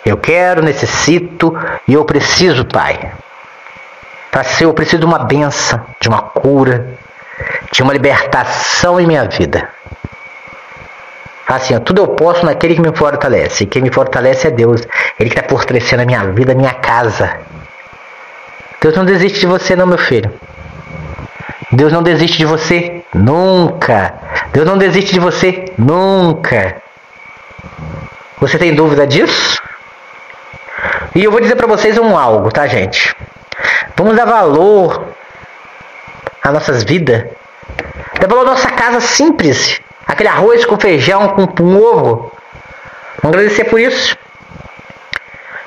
eu 0.05 0.17
quero, 0.17 0.61
necessito 0.61 1.57
e 1.87 1.93
eu 1.93 2.03
preciso, 2.05 2.65
Pai. 2.65 3.11
Para 4.33 4.43
ser, 4.43 4.65
eu 4.65 4.73
preciso 4.73 4.97
de 4.97 5.05
uma 5.05 5.19
benção, 5.19 5.79
de 5.99 6.09
uma 6.09 6.19
cura, 6.19 6.87
de 7.71 7.83
uma 7.83 7.93
libertação 7.93 8.99
em 8.99 9.05
minha 9.05 9.25
vida. 9.25 9.69
Assim, 11.47 11.79
tudo 11.81 12.01
eu 12.01 12.07
posso 12.07 12.43
naquele 12.43 12.73
que 12.73 12.81
me 12.81 12.91
fortalece. 12.97 13.63
E 13.63 13.67
quem 13.67 13.83
me 13.83 13.93
fortalece 13.93 14.47
é 14.47 14.49
Deus. 14.49 14.81
Ele 15.19 15.29
que 15.29 15.39
está 15.39 15.47
fortalecendo 15.47 16.01
a 16.01 16.05
minha 16.07 16.25
vida, 16.31 16.53
a 16.53 16.55
minha 16.55 16.73
casa. 16.73 17.41
Deus 18.81 18.95
não 18.95 19.05
desiste 19.05 19.41
de 19.41 19.45
você, 19.45 19.75
não, 19.75 19.85
meu 19.85 19.99
filho. 19.99 20.33
Deus 21.71 21.93
não 21.93 22.01
desiste 22.01 22.39
de 22.39 22.45
você 22.45 23.03
nunca. 23.13 24.15
Deus 24.51 24.65
não 24.65 24.79
desiste 24.79 25.13
de 25.13 25.19
você 25.19 25.65
nunca. 25.77 26.81
Você 28.39 28.57
tem 28.57 28.73
dúvida 28.73 29.05
disso? 29.05 29.61
E 31.13 31.23
eu 31.23 31.29
vou 31.31 31.39
dizer 31.39 31.55
para 31.55 31.67
vocês 31.67 31.99
um 31.99 32.17
algo, 32.17 32.51
tá, 32.51 32.65
gente? 32.65 33.15
Vamos 33.95 34.15
dar 34.15 34.25
valor 34.25 35.13
às 36.43 36.53
nossas 36.53 36.83
vidas. 36.83 37.25
Dar 38.19 38.27
valor 38.27 38.47
à 38.47 38.51
nossa 38.51 38.69
casa 38.69 38.99
simples. 38.99 39.81
Aquele 40.07 40.29
arroz 40.29 40.65
com 40.65 40.79
feijão, 40.79 41.29
com, 41.29 41.47
com 41.47 41.75
ovo. 41.75 42.31
Vamos 43.21 43.37
agradecer 43.37 43.65
por 43.65 43.79
isso. 43.79 44.17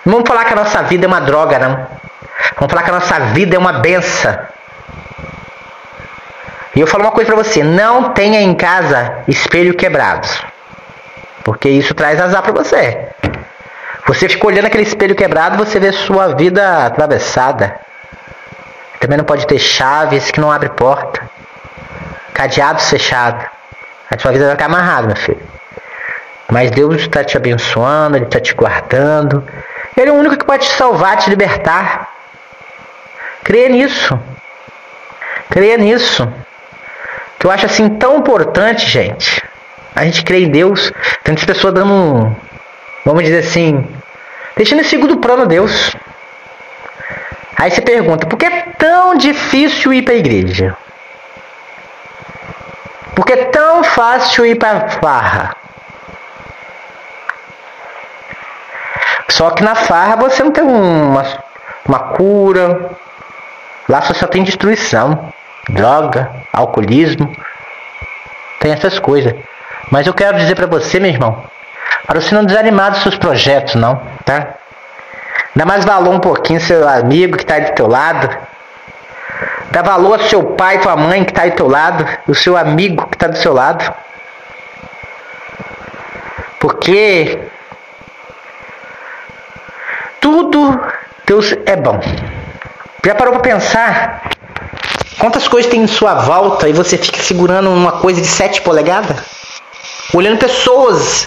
Não 0.04 0.14
vamos 0.14 0.28
falar 0.28 0.44
que 0.44 0.52
a 0.52 0.56
nossa 0.56 0.82
vida 0.82 1.06
é 1.06 1.08
uma 1.08 1.20
droga, 1.20 1.58
não. 1.58 1.86
Vamos 2.56 2.70
falar 2.70 2.82
que 2.82 2.90
a 2.90 2.94
nossa 2.94 3.18
vida 3.32 3.56
é 3.56 3.58
uma 3.58 3.72
benção. 3.74 4.38
E 6.74 6.80
eu 6.80 6.86
falo 6.86 7.04
uma 7.04 7.12
coisa 7.12 7.32
para 7.32 7.42
você: 7.42 7.64
não 7.64 8.10
tenha 8.12 8.40
em 8.40 8.54
casa 8.54 9.24
espelho 9.26 9.74
quebrado. 9.74 10.28
Porque 11.42 11.68
isso 11.68 11.94
traz 11.94 12.20
azar 12.20 12.42
para 12.42 12.52
você. 12.52 13.08
Você 14.06 14.28
fica 14.28 14.46
olhando 14.46 14.66
aquele 14.66 14.84
espelho 14.84 15.14
quebrado, 15.14 15.56
você 15.56 15.80
vê 15.80 15.90
sua 15.92 16.34
vida 16.34 16.86
atravessada. 16.86 17.80
Também 19.00 19.18
não 19.18 19.24
pode 19.24 19.46
ter 19.46 19.58
chaves 19.58 20.30
que 20.30 20.40
não 20.40 20.50
abre 20.50 20.68
porta. 20.70 21.22
Cadeados 22.34 22.88
fechados. 22.88 23.46
A 24.10 24.18
sua 24.18 24.32
vida 24.32 24.44
vai 24.44 24.54
ficar 24.54 24.66
amarrada, 24.66 25.08
meu 25.08 25.16
filho. 25.16 25.42
Mas 26.50 26.70
Deus 26.70 27.02
está 27.02 27.24
te 27.24 27.36
abençoando, 27.36 28.16
Ele 28.16 28.26
está 28.26 28.40
te 28.40 28.54
guardando. 28.54 29.42
Ele 29.96 30.10
é 30.10 30.12
o 30.12 30.16
único 30.16 30.36
que 30.36 30.44
pode 30.44 30.66
te 30.66 30.72
salvar, 30.72 31.16
te 31.16 31.28
libertar. 31.28 32.08
Creia 33.42 33.68
nisso. 33.68 34.18
Creia 35.50 35.76
nisso. 35.76 36.28
Que 37.38 37.46
eu 37.46 37.50
acho 37.50 37.66
assim 37.66 37.88
tão 37.88 38.18
importante, 38.18 38.88
gente. 38.88 39.42
A 39.94 40.04
gente 40.04 40.22
crê 40.22 40.44
em 40.44 40.50
Deus. 40.50 40.92
Tem 41.24 41.32
muitas 41.32 41.44
pessoas 41.44 41.74
dando 41.74 42.36
vamos 43.06 43.22
dizer 43.22 43.38
assim, 43.38 43.86
deixando 44.56 44.80
em 44.80 44.84
segundo 44.84 45.18
plano 45.18 45.46
Deus. 45.46 45.96
Aí 47.58 47.70
você 47.70 47.80
pergunta, 47.80 48.26
por 48.26 48.36
que 48.36 48.46
é 48.46 48.62
tão 48.78 49.16
difícil 49.16 49.92
ir 49.92 50.02
para 50.02 50.14
a 50.14 50.18
igreja? 50.18 50.76
Por 53.14 53.24
que 53.24 53.32
é 53.32 53.44
tão 53.46 53.82
fácil 53.82 54.44
ir 54.44 54.56
para 54.56 54.78
a 54.78 54.88
farra? 54.88 55.56
Só 59.30 59.50
que 59.50 59.62
na 59.62 59.74
farra 59.74 60.16
você 60.16 60.42
não 60.42 60.50
tem 60.50 60.62
uma, 60.62 61.24
uma 61.86 61.98
cura. 61.98 62.90
Lá 63.88 64.02
você 64.02 64.14
só 64.14 64.26
tem 64.26 64.44
destruição, 64.44 65.32
droga, 65.70 66.30
alcoolismo. 66.52 67.34
Tem 68.60 68.72
essas 68.72 68.98
coisas. 68.98 69.34
Mas 69.90 70.06
eu 70.06 70.14
quero 70.14 70.36
dizer 70.36 70.54
para 70.54 70.66
você, 70.66 71.00
meu 71.00 71.10
irmão, 71.10 71.42
para 72.06 72.20
você 72.20 72.34
não 72.34 72.44
desanimar 72.44 72.90
dos 72.90 73.02
seus 73.02 73.16
projetos, 73.16 73.74
não, 73.76 74.00
tá? 74.24 74.54
Dá 75.56 75.64
mais 75.64 75.86
valor 75.86 76.12
um 76.14 76.20
pouquinho 76.20 76.60
seu 76.60 76.86
amigo 76.86 77.34
que 77.34 77.42
está 77.42 77.58
do 77.58 77.72
teu 77.72 77.88
lado. 77.88 78.28
Dá 79.70 79.80
valor 79.80 80.20
ao 80.20 80.28
seu 80.28 80.42
pai, 80.52 80.78
tua 80.80 80.94
mãe 80.94 81.24
que 81.24 81.30
está 81.30 81.46
do 81.46 81.52
teu 81.52 81.66
lado, 81.66 82.06
o 82.28 82.34
seu 82.34 82.58
amigo 82.58 83.06
que 83.06 83.16
está 83.16 83.26
do 83.26 83.38
seu 83.38 83.54
lado. 83.54 83.90
Porque 86.60 87.38
tudo 90.20 90.78
Deus 91.24 91.54
é 91.64 91.74
bom. 91.74 92.00
Já 93.02 93.14
parou 93.14 93.32
para 93.32 93.42
pensar 93.42 94.30
quantas 95.18 95.48
coisas 95.48 95.70
tem 95.70 95.84
em 95.84 95.86
sua 95.86 96.16
volta 96.16 96.68
e 96.68 96.74
você 96.74 96.98
fica 96.98 97.22
segurando 97.22 97.70
uma 97.70 97.92
coisa 97.92 98.20
de 98.20 98.26
7 98.26 98.60
polegadas? 98.60 99.16
Olhando 100.12 100.38
pessoas. 100.38 101.26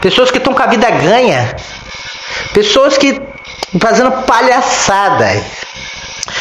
Pessoas 0.00 0.30
que 0.30 0.38
estão 0.38 0.54
com 0.54 0.62
a 0.62 0.66
vida 0.66 0.90
ganha. 0.90 1.54
Pessoas 2.52 2.98
que 2.98 3.20
fazendo 3.78 4.10
palhaçada. 4.22 5.26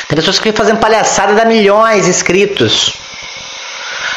Tem 0.07 0.15
pessoas 0.15 0.39
que 0.39 0.51
fazendo 0.51 0.79
palhaçada 0.79 1.33
dá 1.33 1.45
milhões 1.45 2.05
de 2.05 2.11
inscritos. 2.11 2.93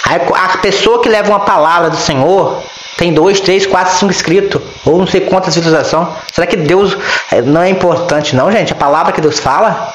Aí 0.05 0.21
a 0.35 0.59
pessoa 0.59 1.01
que 1.01 1.09
leva 1.09 1.29
uma 1.29 1.41
palavra 1.41 1.91
do 1.91 1.97
Senhor 1.97 2.63
tem 2.97 3.13
dois, 3.13 3.41
três, 3.41 3.67
quatro, 3.67 3.95
cinco 3.95 4.13
inscritos, 4.13 4.61
ou 4.85 4.99
não 4.99 5.07
sei 5.07 5.23
quantas 5.23 5.55
visualizações. 5.55 6.09
Será 6.33 6.47
que 6.47 6.57
Deus 6.57 6.97
eh, 7.31 7.43
não 7.43 7.63
é 7.63 7.69
importante, 7.69 8.37
não, 8.37 8.51
gente? 8.51 8.73
A 8.73 8.77
palavra 8.77 9.13
que 9.13 9.21
Deus 9.21 9.39
fala? 9.39 9.95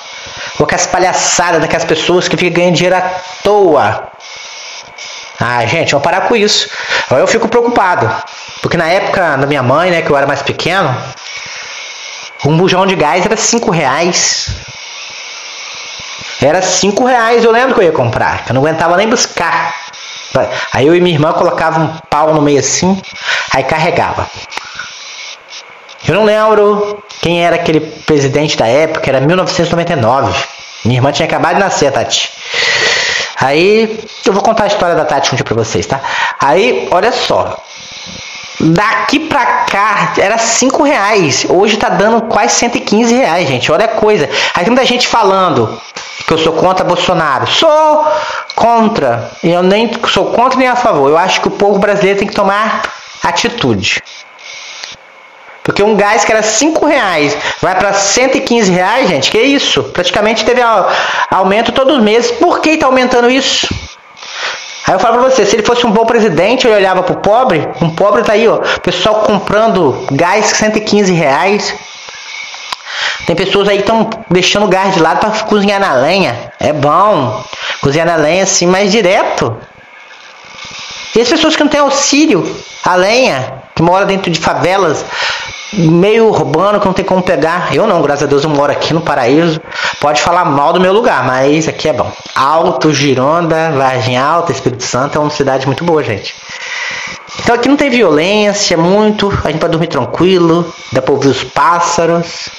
Ou 0.59 0.65
aquelas 0.65 0.87
palhaçadas 0.87 1.61
daquelas 1.61 1.85
pessoas 1.85 2.27
que 2.27 2.35
ficam 2.35 2.53
ganhando 2.55 2.75
dinheiro 2.75 2.95
à 2.95 3.01
toa? 3.43 4.11
Ah, 5.39 5.65
gente, 5.65 5.91
vamos 5.91 6.03
parar 6.03 6.21
com 6.21 6.35
isso. 6.35 6.67
Eu 7.11 7.27
fico 7.27 7.47
preocupado. 7.47 8.09
Porque 8.61 8.75
na 8.75 8.89
época 8.89 9.37
da 9.37 9.45
minha 9.45 9.61
mãe, 9.61 9.91
né, 9.91 10.01
que 10.01 10.09
eu 10.09 10.17
era 10.17 10.25
mais 10.25 10.41
pequeno, 10.41 10.95
um 12.45 12.55
bujão 12.57 12.85
de 12.85 12.95
gás 12.95 13.25
era 13.25 13.35
5 13.35 13.71
reais. 13.71 14.49
Era 16.41 16.61
5 16.61 17.03
reais, 17.05 17.43
eu 17.43 17.51
lembro 17.51 17.73
que 17.73 17.81
eu 17.81 17.85
ia 17.85 17.91
comprar. 17.91 18.45
Eu 18.47 18.53
não 18.53 18.61
aguentava 18.61 18.95
nem 18.97 19.07
buscar. 19.07 19.73
Aí 20.71 20.85
eu 20.85 20.95
e 20.95 21.01
minha 21.01 21.15
irmã 21.15 21.33
colocava 21.33 21.79
um 21.79 21.97
pau 22.09 22.33
no 22.33 22.41
meio 22.41 22.59
assim, 22.59 23.01
aí 23.51 23.63
carregava. 23.63 24.29
Eu 26.07 26.13
não 26.13 26.23
lembro 26.23 27.03
quem 27.21 27.43
era 27.43 27.55
aquele 27.55 27.79
presidente 27.79 28.55
da 28.55 28.67
época, 28.67 29.09
era 29.09 29.19
1999. 29.19 30.45
Minha 30.85 30.99
irmã 30.99 31.11
tinha 31.11 31.27
acabado 31.27 31.55
de 31.55 31.61
nascer, 31.61 31.91
Tati. 31.91 32.31
Aí 33.39 33.99
eu 34.25 34.33
vou 34.33 34.43
contar 34.43 34.65
a 34.65 34.67
história 34.67 34.95
da 34.95 35.05
Tati 35.05 35.33
um 35.33 35.35
dia 35.35 35.43
pra 35.43 35.55
vocês, 35.55 35.85
tá? 35.85 36.01
Aí, 36.39 36.87
olha 36.91 37.11
só. 37.11 37.57
Daqui 38.59 39.19
pra 39.19 39.45
cá 39.45 40.13
era 40.17 40.37
5 40.37 40.81
reais. 40.83 41.45
Hoje 41.47 41.77
tá 41.77 41.89
dando 41.89 42.23
quase 42.23 42.55
115 42.55 43.13
reais, 43.15 43.47
gente. 43.47 43.71
Olha 43.71 43.85
a 43.85 43.89
coisa. 43.89 44.27
Aí 44.53 44.63
tem 44.63 44.73
muita 44.73 44.85
gente 44.85 45.07
falando 45.07 45.79
que 46.25 46.33
eu 46.33 46.37
sou 46.39 46.53
contra 46.53 46.83
Bolsonaro. 46.83 47.45
Sou 47.47 48.07
contra. 48.55 49.31
Eu 49.43 49.61
nem 49.61 49.91
sou 50.07 50.31
contra 50.31 50.57
nem 50.57 50.67
a 50.67 50.75
favor. 50.75 51.09
Eu 51.09 51.17
acho 51.17 51.39
que 51.39 51.47
o 51.47 51.51
povo 51.51 51.77
brasileiro 51.77 52.19
tem 52.19 52.27
que 52.27 52.33
tomar 52.33 52.81
atitude. 53.23 54.01
Porque 55.61 55.83
um 55.83 55.95
gás 55.95 56.25
que 56.25 56.31
era 56.31 56.41
5 56.41 56.85
reais 56.85 57.37
vai 57.61 57.75
para 57.75 57.93
115 57.93 58.71
reais, 58.71 59.07
gente. 59.07 59.29
Que 59.29 59.39
isso? 59.39 59.83
Praticamente 59.83 60.43
teve 60.43 60.61
aumento 61.29 61.71
todos 61.71 61.97
os 61.97 62.01
meses. 62.01 62.31
Por 62.31 62.59
que 62.59 62.71
está 62.71 62.87
aumentando 62.87 63.29
isso? 63.29 63.67
Aí 64.87 64.93
eu 64.93 64.99
falo 64.99 65.19
pra 65.19 65.29
você, 65.29 65.45
se 65.45 65.53
ele 65.53 65.65
fosse 65.65 65.85
um 65.85 65.91
bom 65.91 66.05
presidente, 66.05 66.65
ele 66.65 66.75
olhava 66.75 67.03
pro 67.03 67.17
pobre, 67.17 67.67
um 67.81 67.89
pobre 67.89 68.23
tá 68.23 68.31
aí, 68.31 68.47
ó, 68.47 68.59
pessoal 68.81 69.15
comprando 69.15 70.07
gás 70.13 70.45
115 70.45 71.11
reais. 71.11 71.75
Tem 73.25 73.35
pessoas 73.35 73.67
aí 73.67 73.77
que 73.77 73.83
estão 73.83 74.09
deixando 74.29 74.65
gás 74.69 74.93
de 74.93 75.01
lado 75.01 75.19
para 75.19 75.31
cozinhar 75.43 75.81
na 75.81 75.93
lenha. 75.93 76.53
É 76.57 76.71
bom. 76.71 77.43
Cozinhar 77.81 78.07
na 78.07 78.15
lenha 78.15 78.43
assim 78.43 78.65
mais 78.65 78.89
direto. 78.89 79.57
E 81.13 81.19
as 81.19 81.27
pessoas 81.27 81.55
que 81.55 81.63
não 81.63 81.69
têm 81.69 81.81
auxílio, 81.81 82.55
a 82.85 82.95
lenha, 82.95 83.61
que 83.75 83.81
mora 83.81 84.05
dentro 84.05 84.31
de 84.31 84.39
favelas, 84.39 85.03
meio 85.73 86.27
urbano 86.27 86.79
que 86.79 86.85
não 86.85 86.93
tem 86.93 87.05
como 87.05 87.21
pegar. 87.21 87.73
Eu 87.75 87.85
não, 87.87 88.01
graças 88.01 88.23
a 88.23 88.27
Deus 88.27 88.43
eu 88.43 88.49
moro 88.49 88.71
aqui 88.71 88.93
no 88.93 89.01
Paraíso. 89.01 89.59
Pode 89.99 90.21
falar 90.21 90.45
mal 90.45 90.73
do 90.73 90.79
meu 90.79 90.93
lugar, 90.93 91.25
mas 91.25 91.67
aqui 91.67 91.89
é 91.89 91.93
bom. 91.93 92.11
Alto, 92.35 92.93
Gironda, 92.93 93.71
Vargem 93.71 94.17
Alta, 94.17 94.51
Espírito 94.51 94.83
Santo 94.83 95.17
é 95.17 95.21
uma 95.21 95.29
cidade 95.29 95.65
muito 95.65 95.83
boa, 95.83 96.03
gente. 96.03 96.35
Então 97.39 97.55
aqui 97.55 97.67
não 97.67 97.77
tem 97.77 97.89
violência, 97.89 98.77
muito. 98.77 99.29
A 99.43 99.51
gente 99.51 99.59
pode 99.59 99.71
dormir 99.71 99.87
tranquilo, 99.87 100.73
dá 100.91 101.01
pra 101.01 101.13
ouvir 101.13 101.27
os 101.27 101.43
pássaros. 101.43 102.49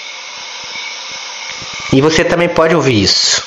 E 1.93 2.01
você 2.01 2.25
também 2.25 2.49
pode 2.49 2.75
ouvir 2.75 3.03
isso. 3.03 3.43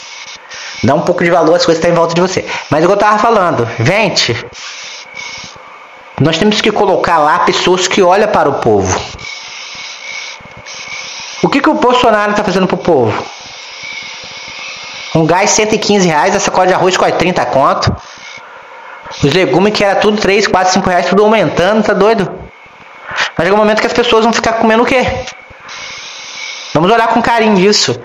Dá 0.83 0.95
um 0.95 1.01
pouco 1.01 1.23
de 1.23 1.29
valor 1.29 1.55
às 1.55 1.65
coisas 1.65 1.79
que 1.79 1.87
estão 1.87 1.91
em 1.91 1.95
volta 1.95 2.15
de 2.15 2.21
você. 2.21 2.43
Mas 2.69 2.81
é 2.81 2.85
o 2.85 2.89
que 2.89 2.93
eu 2.93 2.97
tava 2.97 3.19
falando, 3.19 3.67
gente, 3.83 4.35
nós 6.19 6.37
temos 6.37 6.59
que 6.59 6.71
colocar 6.71 7.19
lá 7.19 7.39
pessoas 7.39 7.87
que 7.87 8.01
olham 8.01 8.27
para 8.27 8.49
o 8.49 8.53
povo. 8.53 8.99
O 11.43 11.49
que, 11.49 11.59
que 11.59 11.69
o 11.69 11.73
Bolsonaro 11.73 12.31
está 12.31 12.43
fazendo 12.43 12.67
pro 12.67 12.77
povo? 12.77 13.25
Um 15.15 15.25
gás 15.25 15.49
115 15.49 16.07
reais, 16.07 16.35
a 16.35 16.39
sacola 16.39 16.67
de 16.67 16.73
arroz 16.73 16.95
quase 16.95 17.15
30 17.15 17.45
conto. 17.47 17.95
Os 19.23 19.33
legumes 19.33 19.73
que 19.73 19.83
era 19.83 19.95
tudo 19.95 20.17
3, 20.17 20.47
4, 20.47 20.73
5 20.73 20.89
reais, 20.89 21.05
tudo 21.07 21.23
aumentando, 21.23 21.83
tá 21.83 21.93
doido? 21.93 22.31
Mas 23.37 23.45
chega 23.45 23.53
um 23.53 23.57
momento 23.57 23.81
que 23.81 23.87
as 23.87 23.93
pessoas 23.93 24.23
vão 24.23 24.31
ficar 24.31 24.53
comendo 24.53 24.83
o 24.83 24.85
quê? 24.85 25.05
Vamos 26.73 26.89
olhar 26.91 27.07
com 27.09 27.21
carinho 27.21 27.57
isso. 27.59 27.99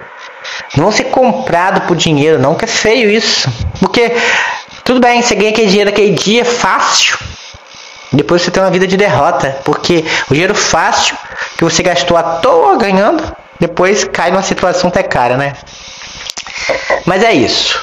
Não 0.76 0.90
ser 0.90 1.04
comprado 1.04 1.82
por 1.82 1.96
dinheiro, 1.96 2.38
não, 2.38 2.54
que 2.54 2.64
é 2.64 2.68
feio 2.68 3.10
isso. 3.10 3.48
Porque, 3.78 4.16
tudo 4.82 4.98
bem, 4.98 5.22
você 5.22 5.34
ganha 5.34 5.50
aquele 5.50 5.68
dinheiro 5.68 5.90
aquele 5.90 6.12
dia 6.12 6.44
fácil. 6.44 7.18
Depois 8.12 8.42
você 8.42 8.50
tem 8.50 8.62
uma 8.62 8.70
vida 8.70 8.86
de 8.86 8.96
derrota. 8.96 9.58
Porque 9.64 10.04
o 10.30 10.32
dinheiro 10.32 10.54
fácil 10.54 11.16
que 11.56 11.64
você 11.64 11.82
gastou 11.82 12.16
à 12.16 12.22
toa 12.22 12.76
ganhando, 12.76 13.22
depois 13.58 14.04
cai 14.04 14.30
numa 14.30 14.42
situação 14.42 14.88
até 14.88 15.02
cara, 15.02 15.36
né? 15.36 15.54
Mas 17.04 17.22
é 17.22 17.32
isso. 17.32 17.80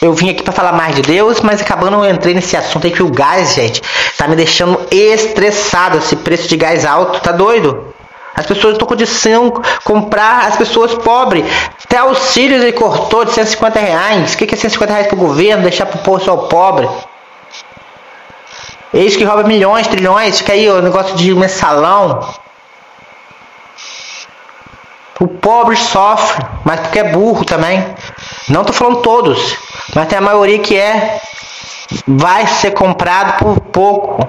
Eu 0.00 0.12
vim 0.12 0.30
aqui 0.30 0.42
para 0.42 0.52
falar 0.52 0.72
mais 0.72 0.94
de 0.94 1.02
Deus, 1.02 1.40
mas 1.40 1.60
acabando 1.60 2.04
eu 2.04 2.10
entrei 2.10 2.34
nesse 2.34 2.56
assunto 2.56 2.86
aí 2.86 2.92
que 2.92 3.02
o 3.02 3.10
gás, 3.10 3.54
gente, 3.54 3.82
tá 4.16 4.28
me 4.28 4.36
deixando 4.36 4.86
estressado. 4.90 5.98
Esse 5.98 6.16
preço 6.16 6.48
de 6.48 6.56
gás 6.56 6.84
alto, 6.84 7.20
tá 7.20 7.32
doido? 7.32 7.94
As 8.34 8.44
pessoas 8.44 8.74
estão 8.74 8.86
com 8.86 8.94
condição 8.94 9.62
comprar, 9.82 10.46
as 10.46 10.56
pessoas 10.56 10.94
pobres. 10.94 11.44
Até 11.82 11.96
auxílios 11.96 12.62
ele 12.62 12.72
cortou 12.72 13.24
de 13.24 13.32
150 13.32 13.80
reais. 13.80 14.34
O 14.34 14.36
que 14.36 14.54
é 14.54 14.56
150 14.56 14.92
reais 14.92 15.06
pro 15.06 15.16
governo? 15.16 15.62
Deixar 15.62 15.86
pro 15.86 16.18
pessoal 16.18 16.46
pobre. 16.46 16.86
Eis 18.92 19.16
que 19.16 19.24
rouba 19.24 19.42
milhões, 19.44 19.86
trilhões. 19.86 20.38
Fica 20.38 20.52
aí 20.52 20.68
o 20.70 20.80
negócio 20.80 21.16
de 21.16 21.34
mensalão. 21.34 22.34
O 25.18 25.26
pobre 25.26 25.76
sofre, 25.76 26.44
mas 26.64 26.80
porque 26.80 26.98
é 26.98 27.10
burro 27.10 27.44
também. 27.44 27.84
Não 28.48 28.64
tô 28.64 28.72
falando 28.72 29.00
todos, 29.00 29.56
mas 29.94 30.08
tem 30.08 30.18
a 30.18 30.20
maioria 30.20 30.58
que 30.58 30.76
é 30.76 31.20
vai 32.06 32.46
ser 32.46 32.72
comprado 32.72 33.38
por 33.38 33.60
pouco. 33.60 34.28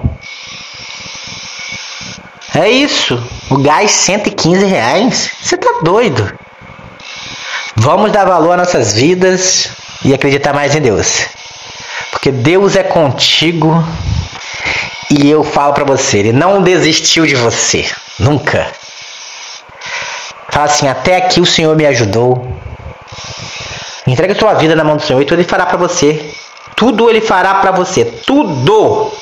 É 2.54 2.68
isso. 2.68 3.22
O 3.50 3.58
gás 3.58 3.90
115 3.90 4.64
reais? 4.64 5.30
Você 5.40 5.56
tá 5.56 5.80
doido? 5.82 6.32
Vamos 7.76 8.10
dar 8.10 8.24
valor 8.24 8.52
às 8.52 8.58
nossas 8.58 8.94
vidas 8.94 9.70
e 10.04 10.12
acreditar 10.14 10.52
mais 10.52 10.74
em 10.74 10.80
Deus. 10.80 11.26
Porque 12.10 12.32
Deus 12.32 12.74
é 12.74 12.82
contigo 12.82 13.84
e 15.10 15.30
eu 15.30 15.42
falo 15.42 15.72
para 15.72 15.84
você, 15.84 16.18
ele 16.18 16.32
não 16.32 16.62
desistiu 16.62 17.26
de 17.26 17.34
você. 17.34 17.88
Nunca. 18.18 18.66
Fala 20.50 20.66
assim: 20.66 20.88
até 20.88 21.16
aqui 21.16 21.40
o 21.40 21.46
Senhor 21.46 21.74
me 21.76 21.86
ajudou. 21.86 22.46
Entrega 24.06 24.34
sua 24.34 24.54
vida 24.54 24.74
na 24.74 24.84
mão 24.84 24.96
do 24.96 25.02
Senhor 25.02 25.20
e 25.20 25.24
tudo 25.24 25.40
ele 25.40 25.48
fará 25.48 25.66
para 25.66 25.76
você. 25.76 26.34
Tudo 26.74 27.10
ele 27.10 27.20
fará 27.20 27.54
para 27.56 27.70
você. 27.70 28.04
Tudo. 28.04 29.12